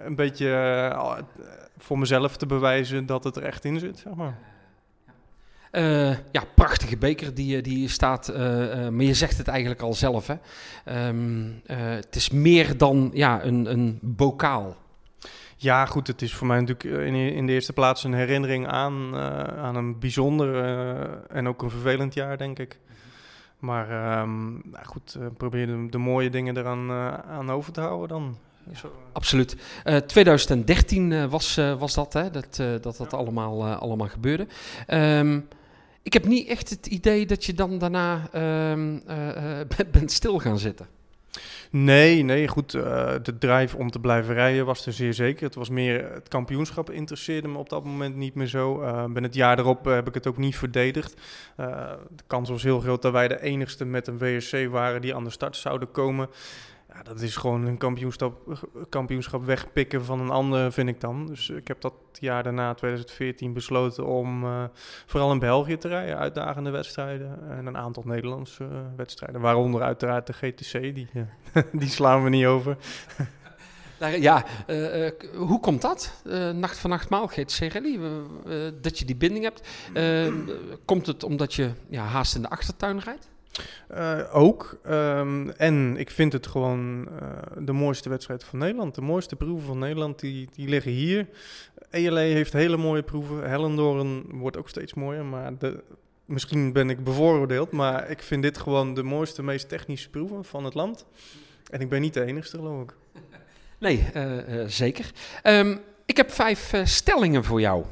een 0.04 0.14
beetje 0.14 0.94
voor 1.78 1.98
mezelf 1.98 2.36
te 2.36 2.46
bewijzen 2.46 3.06
dat 3.06 3.24
het 3.24 3.36
er 3.36 3.42
echt 3.42 3.64
in 3.64 3.78
zit, 3.78 3.98
zeg 3.98 4.14
maar. 4.14 4.38
Ja, 6.32 6.44
prachtige 6.54 6.96
beker 6.96 7.34
die, 7.34 7.56
eh, 7.56 7.62
die 7.62 7.88
staat, 7.88 8.32
maar 8.90 9.02
je 9.02 9.14
zegt 9.14 9.38
het 9.38 9.48
eigenlijk 9.48 9.80
al 9.80 9.94
zelf. 9.94 10.26
Hè? 10.26 10.34
Um, 11.08 11.62
het 11.66 12.16
is 12.16 12.30
meer 12.30 12.76
dan 12.76 13.10
ja, 13.12 13.44
een, 13.44 13.70
een 13.70 13.98
bokaal. 14.02 14.76
Ja, 15.60 15.86
goed, 15.86 16.06
het 16.06 16.22
is 16.22 16.34
voor 16.34 16.46
mij 16.46 16.60
natuurlijk 16.60 17.06
in, 17.06 17.14
in 17.14 17.46
de 17.46 17.52
eerste 17.52 17.72
plaats 17.72 18.04
een 18.04 18.14
herinnering 18.14 18.66
aan, 18.66 19.16
aan 19.56 19.76
een 19.76 19.98
bijzonder 19.98 20.56
en 21.28 21.48
ook 21.48 21.62
een 21.62 21.70
vervelend 21.70 22.14
jaar, 22.14 22.38
denk 22.38 22.58
ik. 22.58 22.78
Maar 23.58 24.20
um, 24.20 24.62
nou 24.64 24.84
goed, 24.84 25.18
probeer 25.36 25.66
de, 25.66 25.86
de, 25.90 25.98
mooie 25.98 26.30
dingen 26.30 26.56
eraan 26.56 26.92
aan 27.28 27.50
over 27.50 27.72
te 27.72 27.80
houden 27.80 28.08
dan. 28.08 28.38
Ja, 28.72 28.88
absoluut. 29.12 29.56
Uh, 29.84 29.96
2013 29.96 31.10
uh, 31.10 31.24
was, 31.24 31.58
uh, 31.58 31.78
was 31.78 31.94
dat, 31.94 32.12
hè? 32.12 32.30
dat 32.30 32.56
dat, 32.56 32.82
dat 32.82 33.10
ja. 33.10 33.16
allemaal, 33.16 33.64
allemaal 33.64 34.08
gebeurde. 34.08 34.46
Um, 34.88 35.48
ik 36.08 36.12
heb 36.12 36.24
niet 36.24 36.48
echt 36.48 36.70
het 36.70 36.86
idee 36.86 37.26
dat 37.26 37.44
je 37.44 37.54
dan 37.54 37.78
daarna 37.78 38.28
um, 38.70 39.02
bent 39.92 40.12
stil 40.12 40.38
gaan 40.38 40.58
zitten. 40.58 40.86
Nee, 41.70 42.22
nee, 42.22 42.48
goed. 42.48 42.74
Uh, 42.74 42.82
de 43.22 43.38
drive 43.38 43.76
om 43.76 43.90
te 43.90 44.00
blijven 44.00 44.34
rijden 44.34 44.66
was 44.66 44.86
er 44.86 44.92
zeer 44.92 45.14
zeker. 45.14 45.44
Het 45.44 45.54
was 45.54 45.68
meer, 45.68 46.12
het 46.12 46.28
kampioenschap 46.28 46.90
interesseerde 46.90 47.48
me 47.48 47.58
op 47.58 47.68
dat 47.68 47.84
moment 47.84 48.16
niet 48.16 48.34
meer 48.34 48.46
zo. 48.46 48.82
Uh, 48.82 49.04
ben 49.04 49.22
het 49.22 49.34
jaar 49.34 49.58
erop 49.58 49.86
uh, 49.86 49.94
heb 49.94 50.08
ik 50.08 50.14
het 50.14 50.26
ook 50.26 50.36
niet 50.36 50.56
verdedigd. 50.56 51.20
de 51.56 52.24
kans 52.26 52.48
was 52.48 52.62
heel 52.62 52.80
groot 52.80 53.02
dat 53.02 53.12
wij 53.12 53.28
de 53.28 53.42
enigste 53.42 53.84
met 53.84 54.06
een 54.06 54.18
WSC 54.18 54.66
waren 54.70 55.00
die 55.00 55.14
aan 55.14 55.24
de 55.24 55.30
start 55.30 55.56
zouden 55.56 55.90
komen. 55.90 56.28
Dat 57.02 57.20
is 57.20 57.36
gewoon 57.36 57.66
een 57.66 57.78
kampioenschap, 57.78 58.66
kampioenschap 58.88 59.44
wegpikken 59.44 60.04
van 60.04 60.20
een 60.20 60.30
ander, 60.30 60.72
vind 60.72 60.88
ik 60.88 61.00
dan. 61.00 61.26
Dus 61.26 61.50
ik 61.50 61.68
heb 61.68 61.80
dat 61.80 61.92
jaar 62.12 62.42
daarna, 62.42 62.74
2014, 62.74 63.52
besloten 63.52 64.06
om 64.06 64.44
uh, 64.44 64.64
vooral 65.06 65.32
in 65.32 65.38
België 65.38 65.76
te 65.76 65.88
rijden. 65.88 66.18
Uitdagende 66.18 66.70
wedstrijden 66.70 67.50
en 67.50 67.66
een 67.66 67.76
aantal 67.76 68.02
Nederlandse 68.06 68.64
uh, 68.64 68.78
wedstrijden. 68.96 69.40
Waaronder 69.40 69.82
uiteraard 69.82 70.26
de 70.26 70.32
GTC, 70.32 70.72
die, 70.72 71.08
uh, 71.14 71.22
die 71.80 71.88
slaan 71.88 72.24
we 72.24 72.28
niet 72.28 72.46
over. 72.46 72.76
Ja, 74.20 74.44
hoe 75.34 75.60
komt 75.60 75.82
dat? 75.82 76.22
nacht 76.54 76.78
van 76.78 76.90
nacht 76.90 77.08
maal, 77.08 77.26
GTC 77.26 77.72
Rally, 77.72 78.00
dat 78.80 78.98
je 78.98 79.04
die 79.04 79.16
binding 79.16 79.44
hebt. 79.44 79.68
komt 80.84 81.06
het 81.06 81.22
omdat 81.22 81.54
je 81.54 81.70
ja, 81.88 82.02
haast 82.02 82.34
in 82.34 82.42
de 82.42 82.48
achtertuin 82.48 82.98
rijdt? 82.98 83.28
Uh, 83.94 84.20
ook. 84.32 84.80
Um, 84.86 85.50
en 85.50 85.96
ik 85.96 86.10
vind 86.10 86.32
het 86.32 86.46
gewoon 86.46 87.08
uh, 87.22 87.28
de 87.58 87.72
mooiste 87.72 88.08
wedstrijd 88.08 88.44
van 88.44 88.58
Nederland. 88.58 88.94
De 88.94 89.00
mooiste 89.00 89.36
proeven 89.36 89.66
van 89.66 89.78
Nederland, 89.78 90.20
die, 90.20 90.48
die 90.52 90.68
liggen 90.68 90.92
hier. 90.92 91.28
ELA 91.90 92.20
heeft 92.20 92.52
hele 92.52 92.76
mooie 92.76 93.02
proeven. 93.02 93.48
Hellendoorn 93.50 94.24
wordt 94.30 94.56
ook 94.56 94.68
steeds 94.68 94.94
mooier. 94.94 95.24
Maar 95.24 95.58
de, 95.58 95.82
misschien 96.24 96.72
ben 96.72 96.90
ik 96.90 97.04
bevooroordeeld. 97.04 97.70
Maar 97.70 98.10
ik 98.10 98.22
vind 98.22 98.42
dit 98.42 98.58
gewoon 98.58 98.94
de 98.94 99.02
mooiste, 99.02 99.42
meest 99.42 99.68
technische 99.68 100.10
proeven 100.10 100.44
van 100.44 100.64
het 100.64 100.74
land. 100.74 101.06
En 101.70 101.80
ik 101.80 101.88
ben 101.88 102.00
niet 102.00 102.14
de 102.14 102.24
enige, 102.24 102.48
geloof 102.48 102.82
ik. 102.82 102.94
Nee, 103.80 104.06
uh, 104.14 104.64
zeker. 104.66 105.10
Um, 105.44 105.80
ik 106.06 106.16
heb 106.16 106.30
vijf 106.32 106.72
stellingen 106.84 107.44
voor 107.44 107.60
jou. 107.60 107.84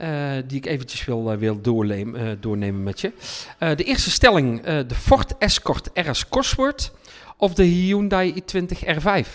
Uh, 0.00 0.32
die 0.46 0.56
ik 0.58 0.66
eventjes 0.66 1.04
wil, 1.04 1.32
uh, 1.32 1.38
wil 1.38 1.60
doornemen, 1.60 2.20
uh, 2.20 2.30
doornemen 2.40 2.82
met 2.82 3.00
je. 3.00 3.12
de 3.58 3.84
eerste 3.84 4.10
stelling, 4.10 4.62
de 4.62 4.94
Ford 4.94 5.38
Escort 5.38 5.90
RS 5.94 6.28
Cosworth 6.28 6.92
of 7.36 7.54
de 7.54 7.62
Hyundai 7.62 8.34
i20 8.34 8.98
R5? 8.98 9.28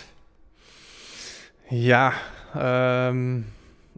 Ja, 1.69 2.13
um, 3.07 3.45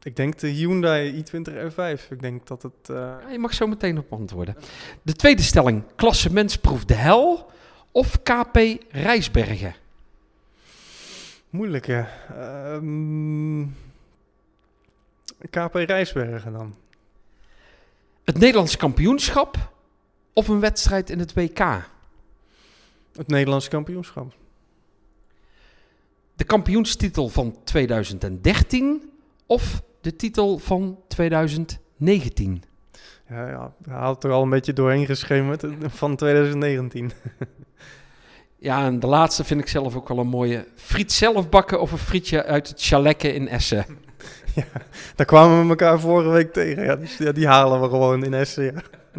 ik 0.02 0.16
denk 0.16 0.40
de 0.40 0.48
Hyundai 0.48 1.24
i20 1.24 1.54
R5. 1.54 2.10
Ik 2.10 2.22
denk 2.22 2.48
dat 2.48 2.64
het... 2.64 2.74
Ja, 2.88 3.20
je 3.32 3.40
mag 3.40 3.54
zo 3.54 3.68
meteen 3.68 3.98
op 3.98 4.14
antwoorden. 4.14 4.56
De 5.02 5.14
tweede 5.14 5.42
stelling, 5.42 5.84
klassementsproef 5.96 6.86
de 6.86 6.94
Hel 6.94 7.52
of 7.92 8.22
KP 8.24 8.60
Rijsbergen? 8.92 9.76
Moeilijke. 11.50 12.08
Um, 12.72 13.76
KP 15.50 15.74
Rijsbergen 15.74 16.52
dan? 16.52 16.76
Het 18.24 18.38
Nederlands 18.38 18.78
kampioenschap 18.78 19.72
of 20.34 20.48
een 20.48 20.60
wedstrijd 20.60 21.10
in 21.10 21.20
het 21.20 21.34
WK? 21.34 21.60
Het 23.16 23.28
Nederlands 23.28 23.68
kampioenschap. 23.68 24.34
De 26.36 26.44
kampioenstitel 26.44 27.30
van 27.30 27.58
2013 27.64 29.12
of 29.46 29.82
de 30.02 30.16
titel 30.16 30.58
van 30.58 31.00
2019? 31.08 32.64
Ja, 33.30 33.48
ja 33.48 33.74
hij 33.90 33.98
had 33.98 34.24
er 34.24 34.32
al 34.32 34.44
een 34.44 34.50
beetje 34.50 34.74
doorheen 34.74 35.06
geschemerd 35.06 35.66
van 35.88 36.16
2019. 36.16 37.12
Ja, 38.60 38.86
en 38.86 39.00
de 39.00 39.08
laatste 39.08 39.44
vind 39.44 39.62
ik 39.62 39.68
zelf 39.68 39.96
ook 39.96 40.08
wel 40.08 40.18
een 40.18 40.28
mooie. 40.28 40.68
Friet 40.76 41.12
zelf 41.12 41.50
bakken 41.50 41.82
of 41.82 41.92
een 41.92 41.98
frietje 41.98 42.44
uit 42.44 42.68
het 42.68 42.84
chalekke 42.84 43.34
in 43.34 43.48
Essen? 43.48 43.86
Ja, 44.58 44.82
daar 45.16 45.26
kwamen 45.26 45.64
we 45.64 45.70
elkaar 45.70 46.00
vorige 46.00 46.30
week 46.30 46.54
tegen. 46.54 46.84
Ja, 46.84 46.96
die, 46.96 47.10
ja, 47.18 47.32
die 47.32 47.48
halen 47.48 47.82
we 47.82 47.90
gewoon 47.90 48.24
in 48.24 48.34
Essen, 48.34 48.64
ja. 48.64 48.74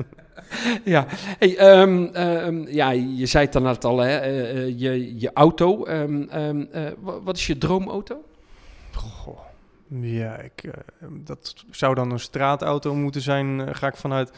ja, 0.95 1.07
hey, 1.39 1.57
ehm, 1.57 2.05
ehm, 2.05 2.67
ja, 2.69 2.91
je 2.91 3.27
zei 3.27 3.45
het 3.45 3.53
dan 3.53 3.63
net 3.63 3.85
al, 3.85 3.99
hè, 3.99 4.17
eh, 4.17 4.79
je, 4.79 5.21
je 5.21 5.31
auto. 5.33 5.85
Ehm, 5.85 6.23
eh, 6.71 6.83
wat 7.23 7.37
is 7.37 7.47
je 7.47 7.59
droomauto? 7.59 8.25
Goh, 8.93 9.39
ja, 10.01 10.37
ik, 10.37 10.71
dat 11.09 11.55
zou 11.71 11.95
dan 11.95 12.11
een 12.11 12.21
straatauto 12.21 12.95
moeten 12.95 13.21
zijn, 13.21 13.75
ga 13.77 13.87
ik 13.87 13.97
vanuit. 13.97 14.31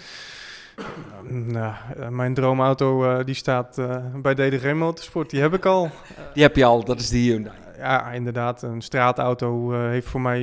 Nou, 1.28 1.74
mijn 2.10 2.34
droomauto 2.34 3.24
die 3.24 3.34
staat 3.34 3.76
bij 4.22 4.34
DDG 4.34 4.74
Motorsport, 4.74 5.30
die 5.30 5.40
heb 5.40 5.54
ik 5.54 5.64
al. 5.66 5.90
Die 6.34 6.42
heb 6.42 6.56
je 6.56 6.64
al, 6.64 6.84
dat 6.84 7.00
is 7.00 7.08
die 7.08 7.30
Hyundai. 7.30 7.59
Ja, 7.80 8.10
inderdaad. 8.10 8.62
Een 8.62 8.82
straatauto 8.82 9.72
heeft 9.72 10.06
voor 10.06 10.20
mij 10.20 10.40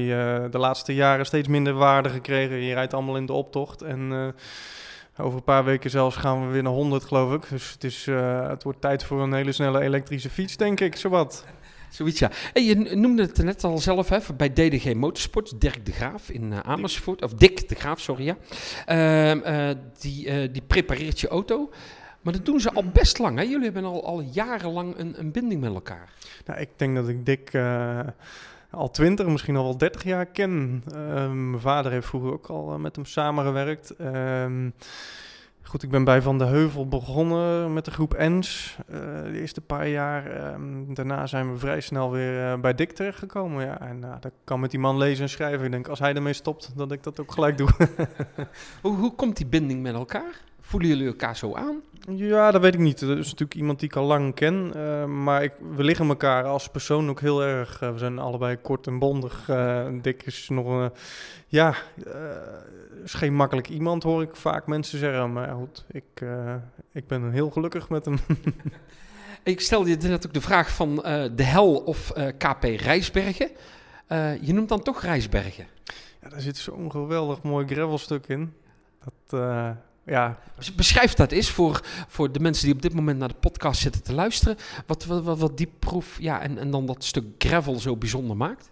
de 0.50 0.58
laatste 0.58 0.94
jaren 0.94 1.26
steeds 1.26 1.48
minder 1.48 1.74
waarde 1.74 2.10
gekregen. 2.10 2.58
Je 2.58 2.74
rijdt 2.74 2.94
allemaal 2.94 3.18
in 3.18 3.26
de 3.26 3.34
optocht 3.34 3.82
en 3.82 4.34
over 5.18 5.38
een 5.38 5.44
paar 5.44 5.64
weken 5.64 5.90
zelfs 5.90 6.16
gaan 6.16 6.46
we 6.46 6.52
weer 6.54 6.64
naar 6.64 6.72
100, 6.72 7.04
geloof 7.04 7.34
ik. 7.34 7.50
Dus 7.50 7.72
het, 7.72 7.84
is, 7.84 8.06
het 8.48 8.64
wordt 8.64 8.82
tijd 8.82 9.04
voor 9.04 9.22
een 9.22 9.34
hele 9.34 9.52
snelle 9.52 9.82
elektrische 9.82 10.30
fiets, 10.30 10.58
denk 10.58 10.80
ik. 10.80 10.96
Zowat. 10.96 11.46
Zoiets, 11.90 12.20
ja. 12.20 12.32
Hey, 12.54 12.64
je 12.64 12.76
noemde 12.76 13.22
het 13.22 13.38
net 13.38 13.64
al 13.64 13.78
zelf, 13.78 14.10
hè, 14.10 14.20
bij 14.38 14.54
DDG 14.54 14.94
Motorsport, 14.94 15.62
Dirk 15.62 15.86
de 15.86 15.92
Graaf 15.92 16.30
in 16.30 16.52
uh, 16.52 16.60
Amersfoort. 16.60 17.24
Of 17.24 17.34
Dick 17.34 17.70
de 17.70 17.76
Graaf, 17.76 18.00
sorry, 18.00 18.26
ja. 18.26 18.38
Uh, 19.36 19.76
die, 20.00 20.52
die 20.52 20.62
prepareert 20.62 21.20
je 21.20 21.28
auto. 21.28 21.70
Maar 22.28 22.36
dat 22.36 22.46
doen 22.46 22.60
ze 22.60 22.72
al 22.72 22.84
best 22.94 23.18
lang, 23.18 23.38
hè? 23.38 23.44
Jullie 23.44 23.64
hebben 23.64 23.84
al, 23.84 24.06
al 24.06 24.22
jarenlang 24.22 24.98
een, 24.98 25.20
een 25.20 25.32
binding 25.32 25.62
met 25.62 25.74
elkaar. 25.74 26.10
Nou, 26.46 26.60
ik 26.60 26.70
denk 26.76 26.96
dat 26.96 27.08
ik 27.08 27.26
Dick 27.26 27.52
al 28.72 28.92
twintig, 28.92 29.28
misschien 29.28 29.56
al 29.56 29.64
wel 29.64 29.78
dertig 29.78 30.04
jaar 30.04 30.26
ken. 30.26 30.84
Ehm, 30.94 31.50
mijn 31.50 31.62
vader 31.62 31.92
heeft 31.92 32.08
vroeger 32.08 32.32
ook 32.32 32.48
al 32.48 32.74
eh, 32.74 32.80
met 32.80 32.96
hem 32.96 33.06
samengewerkt. 33.06 33.94
Um, 34.00 34.74
goed, 35.64 35.84
ik 35.84 35.90
ben 35.90 36.04
bij 36.04 36.22
Van 36.22 36.38
de 36.38 36.46
Heuvel 36.46 36.88
begonnen 36.88 37.74
met 37.74 37.86
de 37.86 37.92
groep 37.92 38.14
ENS 38.14 38.78
uh, 38.90 38.98
de 39.24 39.40
eerste 39.40 39.62
paar 39.62 39.88
jaar. 39.88 40.54
Um, 40.54 40.94
daarna 40.94 41.28
zijn 41.28 41.52
we 41.52 41.58
vrij 41.58 41.82
snel 41.82 42.12
weer 42.12 42.52
uh, 42.52 42.60
bij 42.60 42.76
Dick 42.76 42.92
terechtgekomen. 42.92 43.66
Ja. 43.66 43.80
En 43.82 43.98
uh, 44.04 44.14
dat 44.20 44.32
kan 44.44 44.60
met 44.60 44.72
die 44.72 44.80
man 44.80 44.98
lezen 44.98 45.24
en 45.24 45.30
schrijven. 45.30 45.66
Ik 45.66 45.72
denk, 45.72 45.88
als 45.88 46.00
hij 46.00 46.14
ermee 46.14 46.34
stopt, 46.34 46.72
dat 46.76 46.92
ik 46.92 47.04
dat 47.04 47.20
ook 47.20 47.32
gelijk 47.32 47.58
doe. 47.58 47.70
hoe, 48.82 48.96
hoe 48.96 49.16
komt 49.16 49.38
die 49.38 49.46
binding 49.46 49.82
met 49.82 49.94
elkaar? 49.94 50.42
Voelen 50.68 50.90
jullie 50.90 51.08
elkaar 51.08 51.38
zo 51.38 51.56
aan? 51.56 51.82
Ja, 52.16 52.52
dat 52.52 52.62
weet 52.62 52.74
ik 52.74 52.80
niet. 52.80 53.00
Dat 53.00 53.18
is 53.18 53.26
natuurlijk 53.26 53.56
iemand 53.56 53.80
die 53.80 53.90
ik 53.90 53.96
al 53.96 54.06
lang 54.06 54.34
ken. 54.34 54.72
Uh, 54.76 55.06
maar 55.06 55.44
ik, 55.44 55.54
we 55.76 55.84
liggen 55.84 56.08
elkaar 56.08 56.44
als 56.44 56.70
persoon 56.70 57.10
ook 57.10 57.20
heel 57.20 57.44
erg. 57.44 57.82
Uh, 57.82 57.92
we 57.92 57.98
zijn 57.98 58.20
allebei 58.20 58.56
kort 58.56 58.88
en 58.88 59.00
bondig. 59.00 59.48
Uh, 59.50 59.88
Dick 60.02 60.24
is 60.24 60.50
nog 60.50 60.66
een... 60.68 60.92
ja, 61.48 61.76
is 63.04 63.14
geen 63.14 63.36
makkelijk 63.36 63.70
iemand, 63.70 64.04
hoor 64.04 64.22
ik 64.22 64.36
vaak 64.36 64.68
mensen 64.68 65.00
zeggen. 65.00 65.34
Maar 65.34 65.56
goed, 65.56 65.86
ik, 65.92 66.26
ik 66.92 67.08
ben 67.08 67.32
heel 67.32 67.50
gelukkig 67.50 67.90
met 67.90 68.06
hem. 68.06 68.18
ik 69.44 69.62
stelde 69.62 69.90
je 69.90 69.98
net 69.98 70.26
ook 70.26 70.34
de 70.34 70.42
vraag 70.42 70.70
van 70.70 70.96
de 71.36 71.44
hel 71.44 71.76
of 71.76 72.14
KP 72.38 72.64
Rijsbergen. 72.64 73.50
je 74.42 74.54
noemt 74.54 74.70
dan 74.70 74.84
toch 74.84 75.02
Rijsbergen? 75.02 75.68
Ja, 76.22 76.30
daar 76.30 76.42
zit 76.42 76.58
zo'n 76.58 76.92
geweldig 76.92 77.42
mooi 77.42 77.68
gravelstuk 77.68 78.28
in. 78.28 78.54
Dat 79.04 79.40
ja. 80.08 80.40
Beschrijf 80.76 81.14
dat 81.14 81.32
eens 81.32 81.50
voor, 81.50 81.82
voor 82.08 82.32
de 82.32 82.40
mensen 82.40 82.66
die 82.66 82.76
op 82.76 82.82
dit 82.82 82.94
moment 82.94 83.20
naar 83.20 83.28
de 83.28 83.34
podcast 83.40 83.82
zitten 83.82 84.04
te 84.04 84.14
luisteren. 84.14 84.58
Wat, 84.86 85.06
wat, 85.06 85.40
wat, 85.40 85.58
die 85.58 85.72
proef 85.80 86.18
ja, 86.20 86.42
en, 86.42 86.58
en 86.58 86.72
dan 86.72 86.86
dat 86.86 87.04
stuk 87.04 87.26
gravel 87.38 87.80
zo 87.80 87.96
bijzonder 87.96 88.38
maakt. 88.38 88.72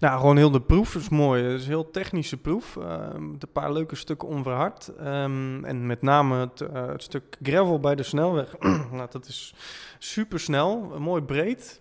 Nou, 0.00 0.20
gewoon 0.20 0.36
heel 0.36 0.50
de 0.50 0.60
proef 0.60 0.94
is 0.94 1.08
mooi. 1.08 1.42
Het 1.42 1.60
is 1.60 1.62
een 1.62 1.72
heel 1.72 1.90
technische 1.90 2.36
proef. 2.36 2.76
Uh, 2.76 3.06
een 3.12 3.38
paar 3.52 3.72
leuke 3.72 3.96
stukken 3.96 4.28
onverhard. 4.28 4.90
Um, 5.00 5.64
en 5.64 5.86
met 5.86 6.02
name 6.02 6.36
het, 6.36 6.60
uh, 6.60 6.86
het, 6.86 7.02
stuk 7.02 7.36
gravel 7.42 7.80
bij 7.80 7.94
de 7.94 8.02
snelweg. 8.02 8.58
nou, 8.92 9.06
dat 9.10 9.26
is 9.26 9.54
super 9.98 10.40
snel, 10.40 10.96
mooi 10.98 11.22
breed. 11.22 11.80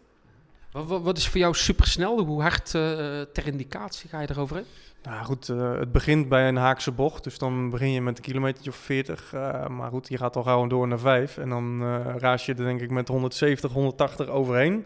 Wat, 0.73 1.01
wat, 1.01 1.17
is 1.17 1.27
voor 1.27 1.39
jou 1.39 1.55
super 1.55 1.87
snel? 1.87 2.19
Hoe 2.25 2.41
hard 2.41 2.73
uh, 2.73 2.81
ter 3.21 3.47
indicatie 3.47 4.09
ga 4.09 4.21
je 4.21 4.29
erover 4.29 4.57
in? 4.57 4.65
Nou 5.03 5.25
goed, 5.25 5.47
uh, 5.47 5.79
het 5.79 5.91
begint 5.91 6.29
bij 6.29 6.47
een 6.47 6.55
haakse 6.55 6.91
bocht. 6.91 7.23
Dus 7.23 7.37
dan 7.37 7.69
begin 7.69 7.91
je 7.91 8.01
met 8.01 8.17
een 8.17 8.23
kilometer 8.23 8.67
of 8.67 8.75
40. 8.75 9.33
Uh, 9.33 9.67
maar 9.67 9.89
goed, 9.89 10.09
je 10.09 10.17
gaat 10.17 10.35
al 10.35 10.43
gauw 10.43 10.67
door 10.67 10.87
naar 10.87 10.99
5. 10.99 11.37
En 11.37 11.49
dan 11.49 11.83
raas 12.17 12.45
je 12.45 12.53
er 12.53 12.63
denk 12.63 12.81
ik 12.81 12.89
met 12.89 13.07
170, 13.07 13.71
180 13.71 14.27
overheen. 14.27 14.85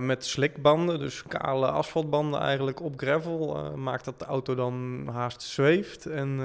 met 0.00 0.24
slikbanden, 0.24 0.98
dus 0.98 1.22
kale 1.22 1.70
asfaltbanden 1.70 2.40
eigenlijk 2.40 2.82
op 2.82 2.94
gravel. 2.96 3.72
maakt 3.76 4.04
dat 4.04 4.18
de 4.18 4.24
auto 4.24 4.54
dan 4.54 5.08
haast 5.12 5.42
zweeft. 5.42 6.06
En 6.06 6.40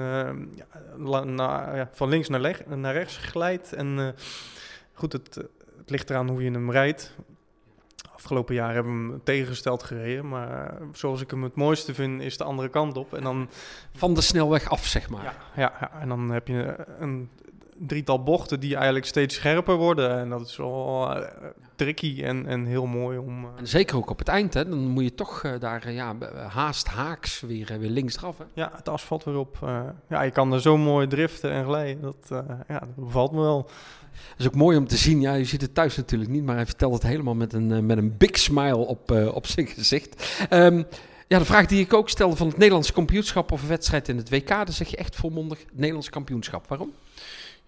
ja, 0.54 1.24
na, 1.24 1.74
ja, 1.74 1.88
van 1.92 2.08
links 2.08 2.28
naar, 2.28 2.62
naar, 2.66 2.92
rechts 2.92 3.16
glijdt. 3.16 3.72
En 3.72 4.14
goed, 4.92 5.12
het, 5.12 5.34
het 5.76 5.90
ligt 5.90 6.10
eraan 6.10 6.28
hoe 6.28 6.42
je 6.44 6.50
hem 6.50 6.70
rijdt. 6.70 7.14
Afgelopen 8.20 8.54
jaar 8.54 8.74
hebben 8.74 9.06
we 9.06 9.12
hem 9.12 9.20
tegengesteld 9.24 9.82
gereden. 9.82 10.28
Maar 10.28 10.78
zoals 10.92 11.20
ik 11.20 11.30
hem 11.30 11.42
het 11.42 11.54
mooiste 11.54 11.94
vind, 11.94 12.22
is 12.22 12.36
de 12.36 12.44
andere 12.44 12.68
kant 12.68 12.96
op. 12.96 13.14
En 13.14 13.22
dan... 13.22 13.48
Van 13.92 14.14
de 14.14 14.20
snelweg 14.20 14.70
af, 14.70 14.86
zeg 14.86 15.10
maar. 15.10 15.22
Ja, 15.22 15.34
ja, 15.56 15.72
ja. 15.80 16.00
en 16.00 16.08
dan 16.08 16.30
heb 16.30 16.48
je 16.48 16.84
een 16.98 17.30
drietal 17.86 18.22
bochten 18.22 18.60
die 18.60 18.74
eigenlijk 18.74 19.06
steeds 19.06 19.34
scherper 19.34 19.76
worden. 19.76 20.18
En 20.18 20.28
dat 20.28 20.40
is 20.40 20.56
wel 20.56 21.08
uh, 21.16 21.26
tricky 21.76 22.22
en, 22.22 22.46
en 22.46 22.64
heel 22.64 22.86
mooi 22.86 23.18
om... 23.18 23.44
Uh... 23.44 23.50
En 23.56 23.66
zeker 23.66 23.96
ook 23.96 24.10
op 24.10 24.18
het 24.18 24.28
eind, 24.28 24.54
hè? 24.54 24.68
Dan 24.68 24.78
moet 24.78 25.02
je 25.02 25.14
toch 25.14 25.42
uh, 25.42 25.52
daar 25.58 25.92
ja, 25.92 26.16
haast 26.48 26.86
haaks 26.86 27.40
weer, 27.40 27.76
weer 27.78 27.90
links 27.90 28.16
eraf, 28.16 28.38
hè? 28.38 28.44
Ja, 28.54 28.72
het 28.74 28.88
asfalt 28.88 29.24
weer 29.24 29.36
op. 29.36 29.58
ja, 30.08 30.22
je 30.22 30.30
kan 30.30 30.52
er 30.52 30.60
zo 30.60 30.76
mooi 30.76 31.06
driften 31.06 31.50
en 31.50 31.64
glijden. 31.64 32.02
Dat, 32.02 32.44
ja, 32.68 32.78
dat 32.78 32.96
bevalt 32.96 33.32
me 33.32 33.40
wel. 33.40 33.62
Dat 34.12 34.38
is 34.38 34.46
ook 34.46 34.54
mooi 34.54 34.76
om 34.76 34.86
te 34.86 34.96
zien. 34.96 35.20
Ja, 35.20 35.34
je 35.34 35.44
ziet 35.44 35.60
het 35.60 35.74
thuis 35.74 35.96
natuurlijk 35.96 36.30
niet, 36.30 36.44
maar 36.44 36.56
hij 36.56 36.66
vertelt 36.66 36.92
het 36.92 37.02
helemaal 37.02 37.34
met 37.34 37.52
een, 37.52 37.86
met 37.86 37.98
een 37.98 38.16
big 38.16 38.38
smile 38.38 38.76
op, 38.76 39.10
op 39.10 39.46
zijn 39.46 39.66
gezicht. 39.66 40.46
Um, 40.50 40.86
ja, 41.30 41.38
de 41.38 41.44
vraag 41.44 41.66
die 41.66 41.80
ik 41.80 41.94
ook 41.94 42.08
stelde 42.08 42.36
van 42.36 42.46
het 42.46 42.56
Nederlands 42.56 42.92
kampioenschap 42.92 43.52
of 43.52 43.62
een 43.62 43.68
wedstrijd 43.68 44.08
in 44.08 44.16
het 44.16 44.30
WK, 44.30 44.48
dan 44.48 44.72
zeg 44.72 44.88
je 44.88 44.96
echt 44.96 45.16
volmondig 45.16 45.64
Nederlands 45.72 46.08
kampioenschap. 46.08 46.66
Waarom? 46.68 46.92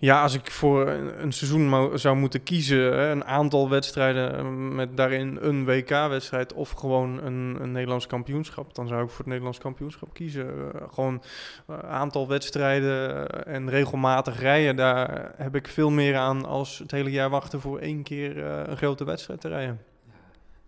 Ja, 0.03 0.23
als 0.23 0.35
ik 0.35 0.51
voor 0.51 0.89
een 0.89 1.33
seizoen 1.33 1.99
zou 1.99 2.17
moeten 2.17 2.43
kiezen, 2.43 3.11
een 3.11 3.25
aantal 3.25 3.69
wedstrijden 3.69 4.37
eh, 4.37 4.49
met 4.51 4.97
daarin 4.97 5.39
een 5.41 5.65
WK-wedstrijd 5.65 6.53
of 6.53 6.71
gewoon 6.71 7.23
een, 7.25 7.57
een 7.61 7.73
Nederlands 7.73 8.07
kampioenschap, 8.07 8.75
dan 8.75 8.89
zou 8.89 9.03
ik 9.03 9.09
voor 9.09 9.19
het 9.19 9.27
Nederlands 9.27 9.59
kampioenschap 9.59 10.15
kiezen. 10.15 10.47
Uh, 10.47 10.83
gewoon 10.93 11.23
een 11.67 11.83
aantal 11.83 12.29
wedstrijden 12.29 13.27
en 13.47 13.71
regelmatig 13.71 14.41
rijden, 14.41 14.77
daar 14.77 15.33
heb 15.37 15.55
ik 15.55 15.69
veel 15.69 15.91
meer 15.91 16.17
aan 16.17 16.45
als 16.45 16.79
het 16.79 16.91
hele 16.91 17.11
jaar 17.11 17.31
wachten 17.31 17.61
voor 17.61 17.79
één 17.79 18.03
keer 18.03 18.45
een 18.45 18.77
grote 18.77 19.05
wedstrijd 19.05 19.41
te 19.41 19.49
rijden. 19.49 19.92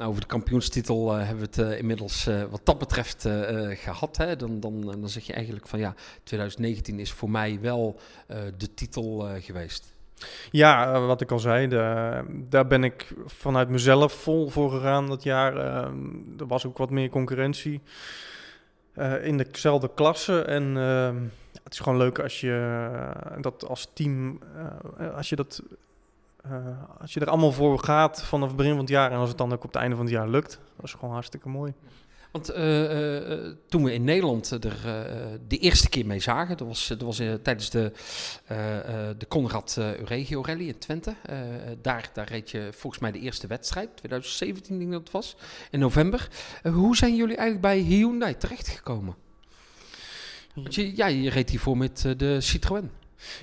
Nou, 0.04 0.16
over 0.16 0.28
de 0.28 0.34
kampioenstitel 0.34 1.12
uh, 1.12 1.26
hebben 1.26 1.50
we 1.50 1.62
het 1.62 1.72
uh, 1.72 1.78
inmiddels 1.78 2.28
uh, 2.28 2.42
wat 2.42 2.60
dat 2.64 2.78
betreft 2.78 3.28
gehad. 3.68 4.16
Hè? 4.16 4.36
Dan, 4.36 4.60
dan, 4.60 4.80
dan 4.80 5.08
zeg 5.08 5.22
je 5.22 5.32
eigenlijk 5.32 5.68
van 5.68 5.78
ja, 5.78 5.94
2019 6.22 6.98
is 6.98 7.12
voor 7.12 7.30
mij 7.30 7.58
wel 7.60 8.00
de 8.56 8.74
titel 8.74 9.28
geweest. 9.40 9.92
Ja, 10.50 11.00
wat 11.00 11.20
ik 11.20 11.30
al 11.30 11.38
zei, 11.38 11.68
daar 12.48 12.66
ben 12.66 12.84
ik 12.84 13.14
vanuit 13.26 13.68
mezelf 13.68 14.12
vol 14.12 14.48
voor 14.48 14.70
gegaan 14.70 15.06
dat 15.06 15.22
jaar. 15.22 15.56
Ehm, 15.56 16.38
er 16.38 16.46
was 16.46 16.66
ook 16.66 16.78
wat 16.78 16.90
meer 16.90 17.08
concurrentie 17.08 17.80
in 19.22 19.36
dezelfde 19.36 19.90
klasse. 19.94 20.42
En 20.42 20.76
ehm, 20.76 21.22
het 21.62 21.72
is 21.72 21.78
gewoon 21.78 21.98
leuk 21.98 22.18
als 22.18 22.40
je 22.40 22.90
dat 23.40 23.68
als 23.68 23.88
team, 23.92 24.38
als 25.14 25.28
je 25.28 25.36
dat 25.36 25.62
uh, 26.46 27.00
als 27.00 27.14
je 27.14 27.20
er 27.20 27.28
allemaal 27.28 27.52
voor 27.52 27.78
gaat 27.78 28.22
vanaf 28.22 28.48
het 28.48 28.56
begin 28.56 28.72
van 28.72 28.80
het 28.80 28.88
jaar 28.88 29.10
en 29.10 29.18
als 29.18 29.28
het 29.28 29.38
dan 29.38 29.52
ook 29.52 29.64
op 29.64 29.72
het 29.72 29.80
einde 29.80 29.96
van 29.96 30.04
het 30.04 30.14
jaar 30.14 30.28
lukt, 30.28 30.60
dat 30.76 30.84
is 30.84 30.92
gewoon 30.92 31.14
hartstikke 31.14 31.48
mooi. 31.48 31.72
Want 32.32 32.50
uh, 32.50 33.30
uh, 33.30 33.54
toen 33.68 33.84
we 33.84 33.92
in 33.92 34.04
Nederland 34.04 34.50
er 34.50 34.76
de 35.48 35.58
eerste 35.58 35.88
keer 35.88 36.06
mee 36.06 36.20
zagen, 36.20 36.56
dat 36.56 36.66
was, 36.66 36.86
dat 36.86 37.00
was 37.00 37.16
tijdens 37.16 37.70
de, 37.70 37.92
de 39.18 39.26
Conrad 39.28 39.76
Euregio 39.78 40.42
Rally 40.42 40.66
in 40.66 40.78
Twente. 40.78 41.14
daar, 41.82 42.10
daar 42.12 42.28
reed 42.28 42.50
je 42.50 42.68
volgens 42.72 43.02
mij 43.02 43.12
de 43.12 43.18
eerste 43.18 43.46
wedstrijd, 43.46 43.96
2017 43.96 44.78
denk 44.78 44.86
ik 44.86 44.90
dat 44.90 45.00
het 45.02 45.10
was, 45.10 45.36
in 45.70 45.78
november. 45.78 46.28
hoe 46.62 46.96
zijn 46.96 47.16
jullie 47.16 47.36
eigenlijk 47.36 47.60
bij 47.60 47.78
Hyundai 47.78 48.36
terechtgekomen? 48.36 49.14
Je, 50.68 50.96
ja, 50.96 51.06
je 51.06 51.30
reed 51.30 51.50
hiervoor 51.50 51.76
met 51.76 52.14
de 52.16 52.40
Citroën. 52.40 52.90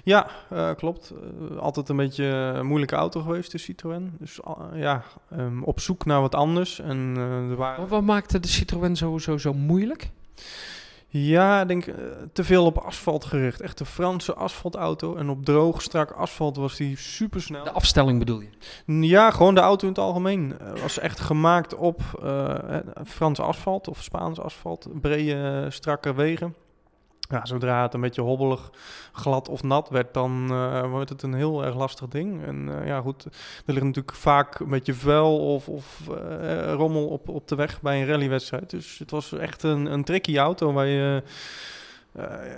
Ja, 0.03 0.27
uh, 0.53 0.69
klopt. 0.77 1.13
Uh, 1.51 1.57
altijd 1.57 1.89
een 1.89 1.95
beetje 1.95 2.23
een 2.23 2.65
moeilijke 2.65 2.95
auto 2.95 3.21
geweest, 3.21 3.51
de 3.51 3.57
Citroën. 3.57 4.15
Dus 4.19 4.39
uh, 4.47 4.81
ja, 4.81 5.03
um, 5.37 5.63
op 5.63 5.79
zoek 5.79 6.05
naar 6.05 6.21
wat 6.21 6.35
anders. 6.35 6.79
En, 6.79 7.55
waren... 7.55 7.87
Wat 7.87 8.01
maakte 8.01 8.39
de 8.39 8.47
Citroën 8.47 8.95
zo, 8.95 9.17
zo, 9.17 9.37
zo 9.37 9.53
moeilijk? 9.53 10.09
Ja, 11.07 11.61
ik 11.61 11.67
denk 11.67 11.85
te 12.33 12.43
veel 12.43 12.65
op 12.65 12.77
asfalt 12.77 13.25
gericht. 13.25 13.61
Echt 13.61 13.79
een 13.79 13.85
Franse 13.85 14.33
asfaltauto. 14.33 15.15
En 15.15 15.29
op 15.29 15.45
droog, 15.45 15.81
strak 15.81 16.11
asfalt 16.11 16.57
was 16.57 16.75
die 16.75 16.97
super 16.97 17.41
snel. 17.41 17.63
De 17.63 17.71
afstelling 17.71 18.19
bedoel 18.19 18.39
je? 18.39 18.49
Ja, 19.07 19.31
gewoon 19.31 19.55
de 19.55 19.61
auto 19.61 19.87
in 19.87 19.93
het 19.93 20.01
algemeen. 20.01 20.57
Was 20.81 20.99
echt 20.99 21.19
gemaakt 21.19 21.75
op 21.75 22.01
Franse 23.05 23.41
asfalt 23.41 23.87
of 23.87 24.03
Spaans 24.03 24.39
asfalt. 24.39 24.87
Brede, 25.01 25.65
strakke 25.69 26.13
wegen. 26.13 26.55
Ja, 27.31 27.45
zodra 27.45 27.81
het 27.81 27.93
een 27.93 28.01
beetje 28.01 28.21
hobbelig, 28.21 28.71
glad 29.13 29.49
of 29.49 29.63
nat 29.63 29.89
werd, 29.89 30.13
dan 30.13 30.47
uh, 30.51 30.89
wordt 30.89 31.09
het 31.09 31.23
een 31.23 31.33
heel 31.33 31.65
erg 31.65 31.75
lastig 31.75 32.07
ding. 32.07 32.45
En 32.45 32.67
uh, 32.67 32.87
ja, 32.87 33.01
goed, 33.01 33.25
er 33.65 33.73
ligt 33.73 33.85
natuurlijk 33.85 34.15
vaak 34.15 34.59
een 34.59 34.69
beetje 34.69 34.93
vuil 34.93 35.53
of, 35.53 35.67
of 35.67 35.99
uh, 36.09 36.73
rommel 36.73 37.07
op, 37.07 37.29
op 37.29 37.47
de 37.47 37.55
weg 37.55 37.81
bij 37.81 38.01
een 38.01 38.07
rallywedstrijd. 38.07 38.69
Dus 38.69 38.99
het 38.99 39.11
was 39.11 39.31
echt 39.31 39.63
een, 39.63 39.85
een 39.85 40.03
tricky 40.03 40.37
auto 40.37 40.73
waar 40.73 40.87
je 40.87 41.23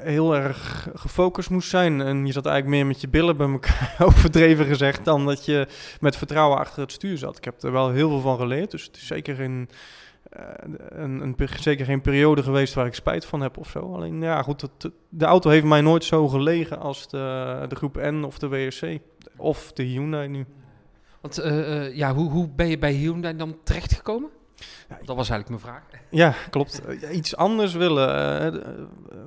heel 0.04 0.36
erg 0.36 0.90
gefocust 0.94 1.50
moest 1.50 1.70
zijn. 1.70 2.02
En 2.02 2.26
je 2.26 2.32
zat 2.32 2.46
eigenlijk 2.46 2.76
meer 2.76 2.86
met 2.86 3.02
je 3.02 3.08
billen 3.08 3.38
bij 3.38 3.48
elkaar, 3.48 3.96
overdreven 4.08 4.66
gezegd, 4.66 5.06
dan 5.06 5.26
dat 5.26 5.46
je 5.46 5.68
met 6.00 6.18
vertrouwen 6.18 6.58
achter 6.58 6.82
het 6.82 6.92
stuur 6.92 7.18
zat. 7.18 7.38
Ik 7.38 7.44
heb 7.44 7.64
er 7.64 7.72
wel 7.72 7.90
heel 7.90 8.10
veel 8.10 8.20
van 8.20 8.38
geleerd, 8.38 8.72
dus 8.72 8.84
het 8.84 8.96
is 8.96 9.08
zeker 9.08 9.40
in 9.40 9.70
een, 10.90 11.22
een, 11.22 11.36
zeker 11.60 11.86
geen 11.86 12.02
periode 12.02 12.44
geweest 12.44 12.74
waar 12.74 12.86
ik 12.86 12.94
spijt 12.94 13.26
van 13.26 13.42
heb 13.42 13.58
of 13.58 13.70
zo. 13.70 13.94
Alleen 13.94 14.22
ja, 14.22 14.42
goed, 14.42 14.70
de 15.10 15.26
auto 15.26 15.50
heeft 15.50 15.66
mij 15.66 15.82
nooit 15.82 16.04
zo 16.04 16.28
gelegen 16.28 16.80
als 16.80 17.08
de, 17.08 17.66
de 17.68 17.76
groep 17.76 17.96
N 17.96 18.24
of 18.24 18.40
de 18.40 18.48
WRC. 18.48 19.00
Of 19.38 19.74
de 19.74 19.84
Hyundai 19.84 20.28
nu. 20.28 20.46
Want 21.22 21.40
uh, 21.40 21.46
uh, 21.46 21.96
ja, 21.96 22.14
hoe, 22.14 22.30
hoe 22.30 22.50
ben 22.50 22.68
je 22.68 22.78
bij 22.78 22.94
Hyundai 22.94 23.36
dan 23.36 23.58
terechtgekomen? 23.64 24.30
Dat 24.88 25.16
was 25.16 25.30
eigenlijk 25.30 25.50
mijn 25.50 25.60
vraag. 25.60 26.02
Ja, 26.10 26.36
klopt. 26.50 26.82
Iets 27.12 27.36
anders 27.36 27.74
willen. 27.74 28.54
Uh, 28.54 28.62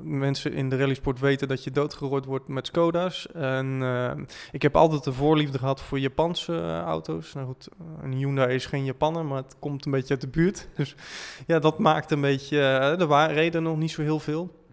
mensen 0.03 0.53
in 0.53 0.68
de 0.68 0.77
rallysport 0.77 1.20
weten 1.20 1.49
dat 1.49 1.64
je 1.64 1.70
doodgerooid 1.70 2.25
wordt 2.25 2.49
met 2.49 2.66
Skoda's. 2.66 3.27
En 3.33 3.81
uh, 3.81 4.12
ik 4.53 4.62
heb 4.62 4.77
altijd 4.77 5.05
de 5.05 5.12
voorliefde 5.12 5.59
gehad 5.59 5.81
voor 5.81 5.99
Japanse 5.99 6.53
uh, 6.53 6.81
auto's. 6.81 7.33
Nou 7.33 7.46
goed, 7.46 7.68
een 8.03 8.12
Hyundai 8.12 8.55
is 8.55 8.66
geen 8.66 8.85
Japanner, 8.85 9.25
maar 9.25 9.42
het 9.42 9.57
komt 9.59 9.85
een 9.85 9.92
beetje 9.92 10.14
uit 10.14 10.20
de 10.20 10.29
buurt. 10.29 10.68
Dus 10.77 10.94
ja, 11.46 11.59
dat 11.59 11.79
maakt 11.79 12.11
een 12.11 12.20
beetje... 12.20 12.59
er 12.59 13.07
waren 13.07 13.35
reden 13.35 13.62
nog 13.62 13.77
niet 13.77 13.90
zo 13.90 14.03
heel 14.03 14.20
veel. 14.20 14.64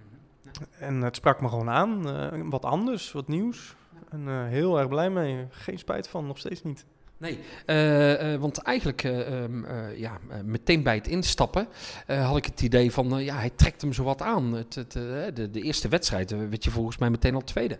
En 0.79 1.01
het 1.01 1.15
sprak 1.15 1.41
me 1.41 1.49
gewoon 1.49 1.69
aan. 1.69 2.49
wat 2.49 2.65
anders, 2.65 3.11
wat 3.11 3.27
nieuws. 3.27 3.75
En 4.09 4.47
heel 4.47 4.79
erg 4.79 4.87
blij 4.87 5.09
mee. 5.09 5.47
Geen 5.49 5.79
spijt 5.79 6.07
van, 6.07 6.27
nog 6.27 6.37
steeds 6.37 6.63
niet. 6.63 6.85
Nee, 7.23 7.39
uh, 7.65 8.33
uh, 8.33 8.39
want 8.39 8.57
eigenlijk 8.57 9.03
uh, 9.03 9.97
ja, 9.97 10.17
meteen 10.43 10.83
bij 10.83 10.95
het 10.95 11.07
instappen 11.07 11.67
had 12.07 12.37
ik 12.37 12.45
het 12.45 12.61
idee 12.61 12.91
van, 12.91 13.23
ja, 13.23 13.35
hij 13.35 13.49
trekt 13.49 13.81
hem 13.81 13.93
zo 13.93 14.03
wat 14.03 14.21
aan. 14.21 14.53
Het, 14.53 14.75
het, 14.75 14.91
de, 14.91 15.49
de, 15.51 15.61
eerste 15.61 15.87
wedstrijd 15.87 16.49
werd 16.49 16.63
je 16.63 16.71
volgens 16.71 16.97
mij 16.97 17.09
meteen 17.09 17.35
al 17.35 17.43
tweede. 17.43 17.79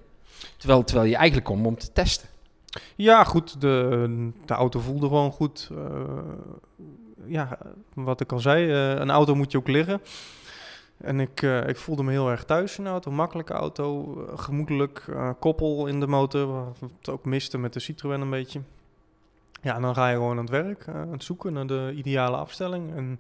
Terwijl, 0.57 0.83
terwijl 0.83 1.07
je 1.07 1.15
eigenlijk 1.15 1.45
kwam 1.45 1.65
om 1.65 1.77
te 1.77 1.91
testen. 1.91 2.27
Ja, 2.95 3.23
goed, 3.23 3.61
de, 3.61 4.31
de 4.45 4.53
auto 4.53 4.79
voelde 4.79 5.07
gewoon 5.07 5.31
goed. 5.31 5.69
ja, 7.25 7.57
wat 7.93 8.21
ik 8.21 8.31
al 8.31 8.39
zei, 8.39 8.71
een 8.71 9.11
auto 9.11 9.35
moet 9.35 9.51
je 9.51 9.57
ook 9.57 9.67
liggen. 9.67 10.01
En 10.97 11.19
ik, 11.19 11.41
ik 11.41 11.77
voelde 11.77 12.03
me 12.03 12.11
heel 12.11 12.29
erg 12.29 12.43
thuis 12.43 12.77
in 12.77 12.83
de 12.83 12.89
auto. 12.89 13.11
Makkelijke 13.11 13.53
auto, 13.53 14.15
gemoedelijk, 14.35 15.05
koppel 15.39 15.87
in 15.87 15.99
de 15.99 16.07
motor. 16.07 16.73
Wat 16.79 17.09
ook 17.09 17.25
miste 17.25 17.57
met 17.57 17.73
de 17.73 17.79
Citroën 17.79 18.21
een 18.21 18.29
beetje. 18.29 18.61
Ja, 19.63 19.79
dan 19.79 19.95
ga 19.95 20.09
je 20.09 20.15
gewoon 20.15 20.37
aan 20.37 20.43
het 20.43 20.49
werk, 20.49 20.85
uh, 20.87 20.95
aan 20.95 21.11
het 21.11 21.23
zoeken 21.23 21.53
naar 21.53 21.67
de 21.67 21.91
ideale 21.95 22.37
afstelling. 22.37 22.95
En 22.95 23.19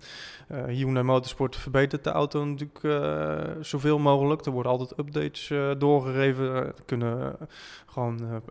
uh, 0.51 0.63
Hyundai 0.65 1.05
Motorsport 1.05 1.55
verbetert 1.55 2.03
de 2.03 2.09
auto 2.09 2.45
natuurlijk 2.45 2.83
uh, 2.83 3.61
zoveel 3.61 3.99
mogelijk. 3.99 4.45
Er 4.45 4.51
worden 4.51 4.71
altijd 4.71 4.99
updates 4.99 5.51
doorgegeven. 5.77 6.55
Er 6.55 6.73
kunnen 6.85 7.37
gewoon 7.85 8.41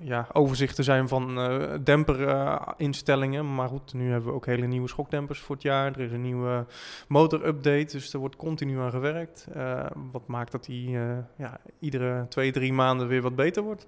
ja, 0.00 0.28
overzichten 0.32 0.84
zijn 0.84 1.08
van 1.08 1.38
demperinstellingen. 1.84 3.54
maar 3.54 3.68
goed, 3.68 3.94
nu 3.94 4.10
hebben 4.10 4.28
we 4.28 4.34
ook 4.34 4.46
hele 4.46 4.66
nieuwe 4.66 4.88
schokdempers 4.88 5.40
voor 5.40 5.54
het 5.54 5.64
jaar. 5.64 5.92
Er 5.92 6.00
is 6.00 6.12
een 6.12 6.22
nieuwe 6.22 6.66
motorupdate, 7.08 7.92
dus 7.92 8.12
er 8.12 8.18
wordt 8.18 8.36
continu 8.36 8.78
aan 8.78 8.90
gewerkt. 8.90 9.46
wat 10.12 10.26
maakt 10.26 10.52
dat 10.52 10.64
die 10.64 10.90
ja, 11.36 11.60
iedere 11.78 12.26
twee, 12.28 12.52
drie 12.52 12.72
maanden 12.72 13.08
weer 13.08 13.22
wat 13.22 13.36
beter 13.36 13.62
wordt. 13.62 13.86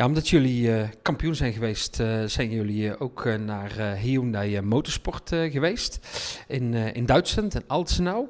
Ja, 0.00 0.06
omdat 0.06 0.28
jullie 0.28 0.62
uh, 0.62 0.82
kampioen 1.02 1.34
zijn 1.34 1.52
geweest, 1.52 2.00
uh, 2.00 2.24
zijn 2.24 2.50
jullie 2.50 2.82
uh, 2.82 2.92
ook 2.98 3.24
naar 3.38 3.96
Hyundai 3.96 4.60
Motorsport 4.60 5.28
geweest 5.28 5.98
in, 6.46 6.74
in 6.74 7.06
Duitsland, 7.06 7.54
in 7.54 7.62
Alzenau. 7.66 8.28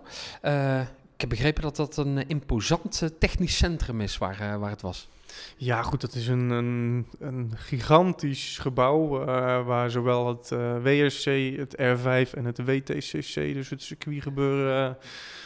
ik 1.14 1.20
heb 1.20 1.28
begrepen 1.28 1.62
dat 1.62 1.76
dat 1.76 1.96
een 1.96 2.28
imposant 2.28 3.02
technisch 3.18 3.56
centrum 3.56 4.00
is 4.00 4.18
waar, 4.18 4.59
waar 4.59 4.70
het 4.70 4.80
was. 4.80 5.09
Ja, 5.57 5.83
goed, 5.83 6.00
dat 6.00 6.14
is 6.14 6.29
een, 6.29 6.50
een, 6.50 7.07
een 7.18 7.53
gigantisch 7.55 8.59
gebouw 8.59 9.20
uh, 9.20 9.26
waar 9.66 9.90
zowel 9.90 10.29
het 10.29 10.50
uh, 10.53 10.76
WRC, 10.83 11.57
het 11.57 11.76
R5 11.76 12.35
en 12.35 12.44
het 12.44 12.64
WTCC, 12.64 13.35
dus 13.35 13.70
het 13.70 13.83
circuitgebeuren, 13.83 14.90
uh, 14.90 14.94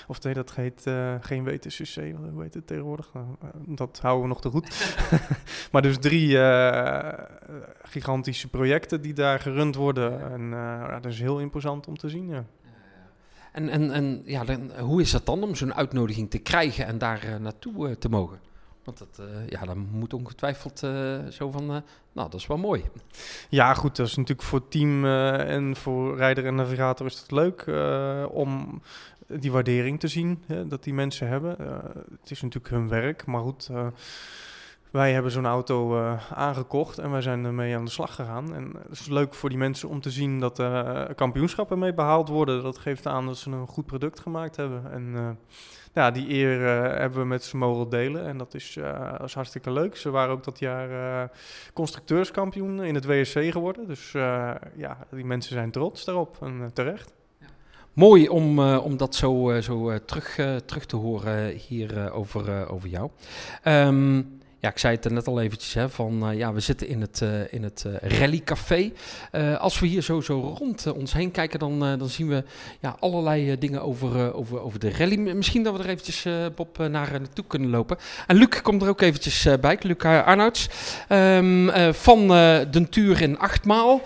of 0.07 0.23
nee, 0.23 0.35
dat 0.35 0.55
heet 0.55 0.91
geen 1.21 1.45
WTCC, 1.45 1.95
hoe 2.33 2.43
heet 2.43 2.55
het 2.55 2.67
tegenwoordig? 2.67 3.11
Nou, 3.13 3.27
dat 3.67 3.99
houden 4.03 4.23
we 4.23 4.29
nog 4.29 4.41
te 4.41 4.51
goed. 4.51 4.97
maar 5.73 5.83
dus 5.83 5.99
drie 5.99 6.39
gigantische 7.83 8.49
projecten 8.49 9.03
die 9.03 9.13
daar 9.13 9.41
gerund 9.41 9.75
worden. 9.75 10.33
En 10.33 10.51
dat 11.03 11.13
is 11.13 11.21
heel 11.21 11.41
imposant 11.41 11.87
om 11.87 11.97
te 11.97 12.09
zien, 12.09 12.29
ja. 12.29 12.45
En, 13.53 13.69
en, 13.69 13.91
en 13.91 14.23
ja, 14.25 14.45
dan, 14.45 14.71
hoe 14.79 15.01
is 15.01 15.11
dat 15.11 15.27
dan 15.27 15.43
om 15.43 15.55
zo'n 15.55 15.75
uitnodiging 15.75 16.31
te 16.31 16.39
krijgen 16.39 16.87
en 16.87 16.99
daar 16.99 17.41
naartoe 17.41 17.99
te 17.99 18.09
mogen? 18.09 18.39
Want 18.85 18.99
dat, 18.99 19.19
uh, 19.21 19.49
ja, 19.49 19.65
dan 19.65 19.89
moet 19.93 20.15
ongetwijfeld 20.15 20.83
uh, 20.83 21.19
zo 21.27 21.51
van, 21.51 21.63
uh, 21.63 21.77
nou, 22.13 22.31
dat 22.31 22.35
is 22.35 22.47
wel 22.47 22.57
mooi. 22.57 22.85
Ja, 23.49 23.75
goed, 23.75 23.97
dat 23.97 24.07
is 24.07 24.17
natuurlijk 24.17 24.49
voor 24.49 24.69
team 24.69 25.05
en 25.05 25.77
voor 25.77 26.17
rijder 26.17 26.47
en 26.47 26.55
navigator 26.55 27.07
is 27.07 27.21
het 27.21 27.31
leuk 27.31 27.67
om 28.31 28.83
die 29.27 29.53
waardering 29.53 30.01
te 30.01 30.09
zien, 30.09 30.43
hè, 30.47 30.67
dat 30.67 30.85
die 30.85 30.95
mensen 30.95 31.29
hebben. 31.29 31.57
het 32.21 32.31
is 32.31 32.43
natuurlijk 32.43 32.75
hun 32.75 32.89
werk, 32.89 33.27
maar 33.27 33.41
goed, 33.41 33.71
wij 34.91 35.13
hebben 35.13 35.33
zo'n 35.33 35.47
auto 35.47 35.99
aangekocht 36.35 36.99
en 36.99 37.11
wij 37.11 37.21
zijn 37.21 37.45
ermee 37.45 37.77
aan 37.77 37.85
de 37.85 37.91
slag 37.91 38.15
gegaan. 38.15 38.55
En 38.55 38.73
het 38.89 39.01
is 39.01 39.07
leuk 39.07 39.35
voor 39.35 39.49
die 39.49 39.59
mensen 39.59 39.89
om 39.89 40.01
te 40.01 40.11
zien 40.11 40.41
dat 40.41 40.63
kampioenschappen 41.15 41.79
mee 41.79 41.95
behaald 41.95 42.29
worden. 42.29 42.63
Dat 42.63 42.79
geeft 42.79 43.07
aan 43.07 43.27
dat 43.27 43.37
ze 43.37 43.51
een 43.51 43.67
goed 43.67 43.87
product 43.87 44.21
gemaakt 44.21 44.57
hebben. 44.57 44.93
En 44.93 45.39
ja, 45.95 46.11
die 46.11 46.29
eer 46.29 46.61
uh, 46.61 46.99
hebben 46.99 47.19
we 47.19 47.25
met 47.25 47.53
mogen 47.53 47.89
delen. 47.91 48.27
En 48.27 48.39
dat 48.39 48.55
is, 48.55 48.77
uh, 48.77 49.15
hartstikke 49.33 49.71
leuk. 49.71 49.97
Ze 49.97 50.11
waren 50.11 50.33
ook 50.33 50.45
dat 50.45 50.59
jaar 50.59 50.91
uh, 50.91 51.29
constructeurskampioen 51.73 52.85
in 52.85 52.95
het 52.95 53.05
WSC 53.05 53.39
geworden. 53.53 53.87
Dus 53.87 54.13
ja, 54.77 54.99
die 55.11 55.25
mensen 55.25 55.53
zijn 55.53 55.71
trots 55.71 56.05
daarop 56.05 56.37
en 56.41 56.71
terecht. 56.73 57.13
Mooi 57.93 58.29
om, 58.29 58.59
om 58.59 58.97
dat 58.97 59.15
zo, 59.15 59.61
zo 59.61 60.05
terug, 60.05 60.35
terug 60.65 60.87
te 60.87 60.97
horen 60.97 61.49
hier 61.49 62.13
over, 62.13 62.69
over 62.69 62.89
jou. 62.89 63.11
Um, 63.65 64.43
ja, 64.65 64.71
ik 64.71 64.79
zei 64.79 64.95
het 64.95 65.05
er 65.05 65.13
net 65.13 65.27
al 65.27 65.41
eventjes, 65.41 65.75
hè, 65.75 65.89
van 65.89 66.31
uh, 66.31 66.39
ja, 66.39 66.53
we 66.53 66.61
zitten 66.61 66.89
in 66.89 67.01
het, 67.01 67.21
uh, 67.23 67.53
in 67.53 67.63
het 67.63 67.85
uh, 67.87 68.19
rallycafé. 68.19 68.93
als 69.59 69.81
we 69.81 69.87
hier 69.87 70.03
zo, 70.03 70.21
zo 70.21 70.55
rond 70.59 70.93
ons 70.93 71.13
heen 71.13 71.31
kijken, 71.31 71.59
dan, 71.59 71.79
dan 71.79 72.09
zien 72.09 72.29
we 72.29 72.45
ja, 72.81 72.97
allerlei 73.01 73.59
dingen 73.59 73.83
over, 73.83 74.35
over, 74.35 74.61
over 74.61 74.79
de 74.79 74.93
rally. 74.99 75.17
Misschien 75.17 75.63
dat 75.63 75.77
we 75.77 75.83
er 75.83 75.89
eventjes, 75.89 76.27
Bob, 76.55 76.79
naar 76.79 77.11
naartoe 77.11 77.45
kunnen 77.47 77.71
lopen. 77.71 77.97
En 78.27 78.37
Luc 78.37 78.63
komt 78.63 78.83
er 78.83 78.89
ook 78.89 79.01
eventjes 79.01 79.49
bij, 79.61 79.79
Luc 79.81 79.99
Arnouds, 79.99 80.69
um, 81.09 81.71
van 81.93 82.29
Den 82.71 82.89
Tuur 82.91 83.23
in 83.23 83.39
Achtmaal. 83.39 84.03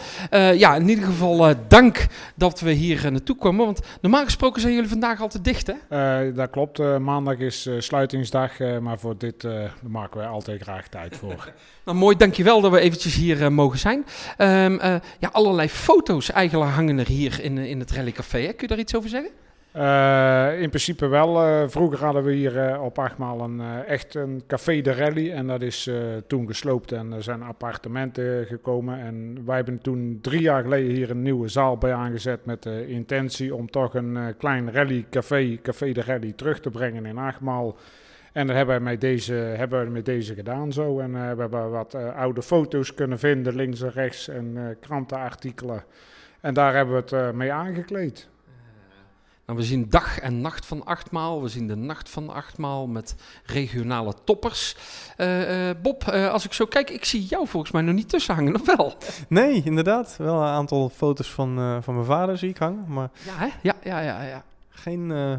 ja, 0.54 0.74
in 0.74 0.88
ieder 0.88 1.04
geval 1.04 1.54
dank 1.68 2.06
dat 2.34 2.60
we 2.60 2.70
hier 2.70 3.12
naartoe 3.12 3.36
komen, 3.36 3.64
want 3.64 3.80
normaal 4.00 4.24
gesproken 4.24 4.60
zijn 4.60 4.74
jullie 4.74 4.88
vandaag 4.88 5.20
altijd 5.20 5.44
dicht, 5.44 5.72
hè? 5.88 6.32
dat 6.32 6.50
klopt, 6.50 6.98
maandag 6.98 7.38
is 7.38 7.68
sluitingsdag, 7.78 8.58
maar 8.80 8.98
voor 8.98 9.18
dit 9.18 9.46
maken 9.82 10.20
we 10.20 10.26
altijd 10.26 10.47
graag 10.56 10.88
tijd 10.88 11.16
voor. 11.16 11.52
nou, 11.84 11.96
mooi, 11.96 12.16
dankjewel 12.16 12.60
dat 12.60 12.70
we 12.70 12.80
eventjes 12.80 13.14
hier 13.14 13.40
uh, 13.40 13.48
mogen 13.48 13.78
zijn. 13.78 13.98
Um, 14.38 14.74
uh, 14.74 14.94
ja, 15.18 15.28
allerlei 15.32 15.68
foto's 15.68 16.30
eigenlijk 16.30 16.70
hangen 16.70 16.98
er 16.98 17.06
hier 17.06 17.40
in, 17.42 17.58
in 17.58 17.80
het 17.80 17.90
Rallycafé. 17.90 18.38
Hè? 18.38 18.52
Kun 18.52 18.56
je 18.58 18.66
daar 18.66 18.78
iets 18.78 18.96
over 18.96 19.08
zeggen? 19.08 19.30
Uh, 19.76 20.60
in 20.60 20.68
principe 20.68 21.06
wel. 21.06 21.68
vroeger 21.68 22.04
hadden 22.04 22.24
we 22.24 22.32
hier 22.32 22.80
op 22.80 22.98
Achtmaal 22.98 23.40
een, 23.40 23.84
echt 23.86 24.14
een 24.14 24.42
café 24.46 24.80
de 24.80 24.92
rally. 24.92 25.30
En 25.30 25.46
dat 25.46 25.62
is 25.62 25.90
toen 26.26 26.46
gesloopt 26.46 26.92
en 26.92 27.12
er 27.12 27.22
zijn 27.22 27.42
appartementen 27.42 28.46
gekomen. 28.46 29.00
En 29.00 29.42
wij 29.44 29.56
hebben 29.56 29.80
toen 29.80 30.18
drie 30.22 30.40
jaar 30.40 30.62
geleden 30.62 30.94
hier 30.94 31.10
een 31.10 31.22
nieuwe 31.22 31.48
zaal 31.48 31.76
bij 31.76 31.92
aangezet. 31.92 32.44
Met 32.44 32.62
de 32.62 32.88
intentie 32.88 33.54
om 33.54 33.70
toch 33.70 33.94
een 33.94 34.34
klein 34.38 34.72
rallycafé, 34.72 35.58
café 35.62 35.92
de 35.92 36.02
rally, 36.02 36.32
terug 36.32 36.60
te 36.60 36.70
brengen 36.70 37.06
in 37.06 37.18
Achtmaal. 37.18 37.76
En 38.32 38.46
dat 38.46 38.56
hebben 38.56 38.76
we 38.76 38.82
met 38.82 39.00
deze, 39.00 39.32
hebben 39.32 39.84
we 39.84 39.90
met 39.90 40.04
deze 40.04 40.34
gedaan 40.34 40.72
zo. 40.72 40.98
En 40.98 41.10
uh, 41.10 41.32
we 41.32 41.40
hebben 41.40 41.70
wat 41.70 41.94
uh, 41.94 42.16
oude 42.16 42.42
foto's 42.42 42.94
kunnen 42.94 43.18
vinden, 43.18 43.54
links 43.54 43.82
en 43.82 43.90
rechts, 43.90 44.28
en 44.28 44.56
uh, 44.56 44.64
krantenartikelen. 44.80 45.84
En 46.40 46.54
daar 46.54 46.74
hebben 46.74 47.04
we 47.04 47.16
het 47.16 47.34
mee 47.34 47.52
aangekleed. 47.52 48.28
Nou, 49.48 49.60
we 49.60 49.66
zien 49.66 49.86
dag 49.88 50.18
en 50.18 50.40
nacht 50.40 50.66
van 50.66 50.84
achtmaal. 50.84 51.42
We 51.42 51.48
zien 51.48 51.66
de 51.66 51.74
nacht 51.76 52.08
van 52.08 52.28
achtmaal 52.28 52.86
met 52.86 53.14
regionale 53.44 54.14
toppers. 54.24 54.76
Eh, 55.16 55.70
eh, 55.70 55.76
Bob, 55.82 56.08
eh, 56.08 56.30
als 56.32 56.44
ik 56.44 56.52
zo 56.52 56.64
kijk, 56.66 56.90
ik 56.90 57.04
zie 57.04 57.24
jou 57.24 57.46
volgens 57.46 57.72
mij 57.72 57.82
nog 57.82 57.94
niet 57.94 58.08
tussen 58.08 58.34
hangen, 58.34 58.54
of 58.54 58.76
wel? 58.76 58.94
Nee, 59.28 59.62
inderdaad. 59.64 60.16
Wel 60.18 60.40
een 60.40 60.48
aantal 60.48 60.88
foto's 60.88 61.32
van, 61.32 61.58
eh, 61.58 61.76
van 61.80 61.94
mijn 61.94 62.06
vader 62.06 62.38
zie 62.38 62.48
ik 62.48 62.56
hangen, 62.56 62.84
maar 62.88 63.10
Ja, 63.24 63.32
hè? 63.36 63.48
Ja, 63.62 63.74
ja, 63.82 64.00
ja. 64.00 64.22
ja. 64.22 64.44
geen, 64.68 65.10
eh, 65.10 65.32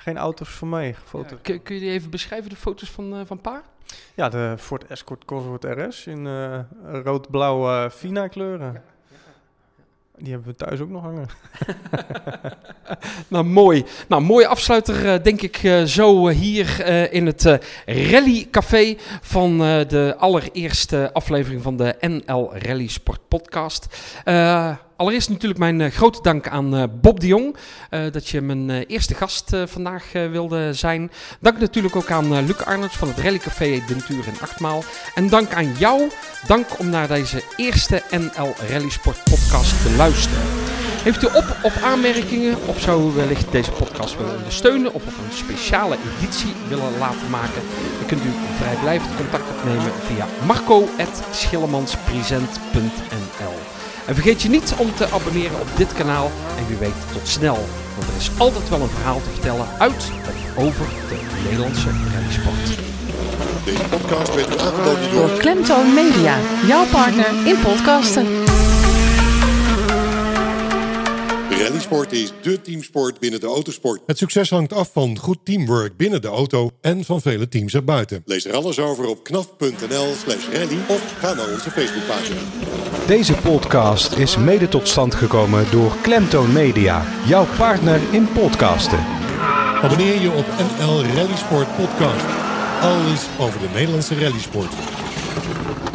geen 0.00 0.16
auto's 0.18 0.48
van 0.48 0.68
mij 0.68 0.94
gefotografeerd. 0.94 1.42
Kun, 1.42 1.62
kun 1.62 1.74
je 1.74 1.80
die 1.80 1.90
even 1.90 2.10
beschrijven, 2.10 2.50
de 2.50 2.56
foto's 2.56 2.90
van, 2.90 3.14
eh, 3.14 3.20
van 3.24 3.40
Pa? 3.40 3.62
Ja, 4.14 4.28
de 4.28 4.54
Ford 4.58 4.86
Escort 4.86 5.24
Cosworth 5.24 5.64
RS 5.64 6.06
in 6.06 6.26
eh, 6.26 6.60
rood-blauw 7.04 7.68
eh, 7.68 7.90
Fina 7.90 8.28
kleuren. 8.28 8.82
Die 10.16 10.32
hebben 10.32 10.48
we 10.48 10.56
thuis 10.56 10.80
ook 10.80 10.88
nog 10.88 11.02
hangen. 11.02 11.26
Nou, 13.28 13.44
mooi. 13.44 13.84
Nou, 14.08 14.22
mooie 14.22 14.46
afsluiter, 14.46 15.22
denk 15.22 15.42
ik, 15.42 15.86
zo 15.86 16.28
hier 16.28 16.86
in 17.12 17.26
het 17.26 17.58
Rally 17.86 18.48
Café 18.50 18.96
van 19.20 19.58
de 19.88 20.14
allereerste 20.18 21.10
aflevering 21.12 21.62
van 21.62 21.76
de 21.76 21.96
NL 22.00 22.58
Rally 22.58 22.86
Sport 22.86 23.20
Podcast. 23.28 23.86
Allereerst 24.98 25.28
natuurlijk 25.28 25.60
mijn 25.60 25.80
eh, 25.80 25.90
grote 25.90 26.22
dank 26.22 26.48
aan 26.48 26.76
eh, 26.76 26.82
Bob 27.00 27.20
de 27.20 27.26
Jong, 27.26 27.56
eh, 27.90 28.00
dat 28.12 28.28
je 28.28 28.40
mijn 28.40 28.70
eerste 28.70 29.14
gast 29.14 29.56
vandaag 29.64 30.12
wilde 30.12 30.72
zijn. 30.72 31.10
Dank 31.40 31.58
natuurlijk 31.58 31.96
ook 31.96 32.10
aan 32.10 32.44
Luc 32.44 32.64
Arnolds 32.64 32.96
van 32.96 33.08
het 33.08 33.18
Rally 33.18 33.38
Café 33.38 33.82
Dentuur 33.86 34.26
in 34.26 34.40
Achtmaal. 34.40 34.82
En 35.14 35.28
dank 35.28 35.54
aan 35.54 35.72
jou, 35.78 36.10
dank 36.46 36.78
om 36.78 36.88
naar 36.88 37.08
deze 37.08 37.42
eerste 37.56 38.02
NL 38.10 38.54
Rally 38.68 38.90
Sport 38.90 39.24
Podcast 39.24 39.82
te 39.82 39.94
luisteren. 39.96 40.42
Heeft 41.02 41.22
u 41.22 41.26
op- 41.26 41.56
of 41.62 41.82
aanmerkingen 41.82 42.56
of 42.66 42.80
zou 42.80 43.10
u 43.10 43.14
wellicht 43.14 43.52
deze 43.52 43.70
podcast 43.70 44.16
willen 44.16 44.36
ondersteunen 44.36 44.94
of 44.94 45.06
op 45.06 45.12
een 45.12 45.36
speciale 45.36 45.96
editie 46.16 46.52
willen 46.68 46.98
laten 46.98 47.30
maken? 47.30 47.62
Dan 47.98 48.06
kunt 48.06 48.24
u 48.24 48.30
vrijblijvend 48.56 49.16
contact 49.16 49.50
opnemen 49.50 49.92
via 50.06 50.26
marco.schillemanspresent.nl 50.46 53.27
En 54.08 54.14
vergeet 54.14 54.42
je 54.42 54.48
niet 54.48 54.74
om 54.76 54.94
te 54.94 55.10
abonneren 55.12 55.60
op 55.60 55.68
dit 55.76 55.92
kanaal 55.92 56.30
en 56.58 56.66
wie 56.68 56.76
weet 56.76 57.12
tot 57.12 57.28
snel. 57.28 57.58
Want 57.96 58.08
er 58.08 58.16
is 58.18 58.30
altijd 58.38 58.68
wel 58.68 58.80
een 58.80 58.88
verhaal 58.88 59.20
te 59.22 59.30
vertellen 59.30 59.66
uit 59.78 60.10
of 60.28 60.64
over 60.64 60.86
de 61.08 61.16
Nederlandse 61.44 61.88
rallysport. 62.14 62.78
Deze 63.64 63.82
podcast 63.82 64.34
werd 64.34 64.54
u 64.54 64.58
aangeboden 64.58 65.10
door 65.10 65.28
Door 65.28 65.38
Klemtoon 65.38 65.94
Media, 65.94 66.36
jouw 66.66 66.84
partner 66.86 67.46
in 67.46 67.60
podcasten. 67.60 68.47
Rallysport 71.62 72.12
is 72.12 72.32
dé 72.42 72.58
teamsport 72.58 73.20
binnen 73.20 73.40
de 73.40 73.46
autosport. 73.46 74.00
Het 74.06 74.18
succes 74.18 74.50
hangt 74.50 74.72
af 74.72 74.92
van 74.92 75.18
goed 75.18 75.38
teamwork 75.44 75.96
binnen 75.96 76.20
de 76.20 76.28
auto 76.28 76.70
en 76.80 77.04
van 77.04 77.20
vele 77.20 77.48
teams 77.48 77.74
erbuiten. 77.74 78.22
Lees 78.24 78.46
er 78.46 78.54
alles 78.54 78.78
over 78.78 79.06
op 79.06 79.24
knaf.nl 79.24 80.14
slash 80.24 80.48
rally 80.52 80.78
of 80.88 81.14
ga 81.18 81.34
naar 81.34 81.48
onze 81.52 81.70
Facebookpagina. 81.70 82.40
Deze 83.06 83.34
podcast 83.34 84.12
is 84.12 84.36
mede 84.36 84.68
tot 84.68 84.88
stand 84.88 85.14
gekomen 85.14 85.70
door 85.70 85.96
Klemtoon 86.02 86.52
Media, 86.52 87.04
jouw 87.26 87.46
partner 87.56 88.00
in 88.10 88.28
podcasten. 88.32 88.98
Abonneer 89.82 90.20
je 90.20 90.30
op 90.30 90.46
NL 90.78 91.04
Rallysport 91.04 91.76
Podcast. 91.76 92.24
Alles 92.80 93.26
over 93.38 93.60
de 93.60 93.68
Nederlandse 93.74 94.18
rallysport. 94.18 94.74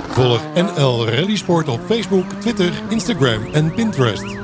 Volg 0.10 0.41
NL 0.54 1.10
Rallysport 1.10 1.67
op 1.67 1.80
Facebook, 1.88 2.26
Twitter, 2.39 2.71
Instagram 2.89 3.54
en 3.54 3.73
Pinterest. 3.73 4.42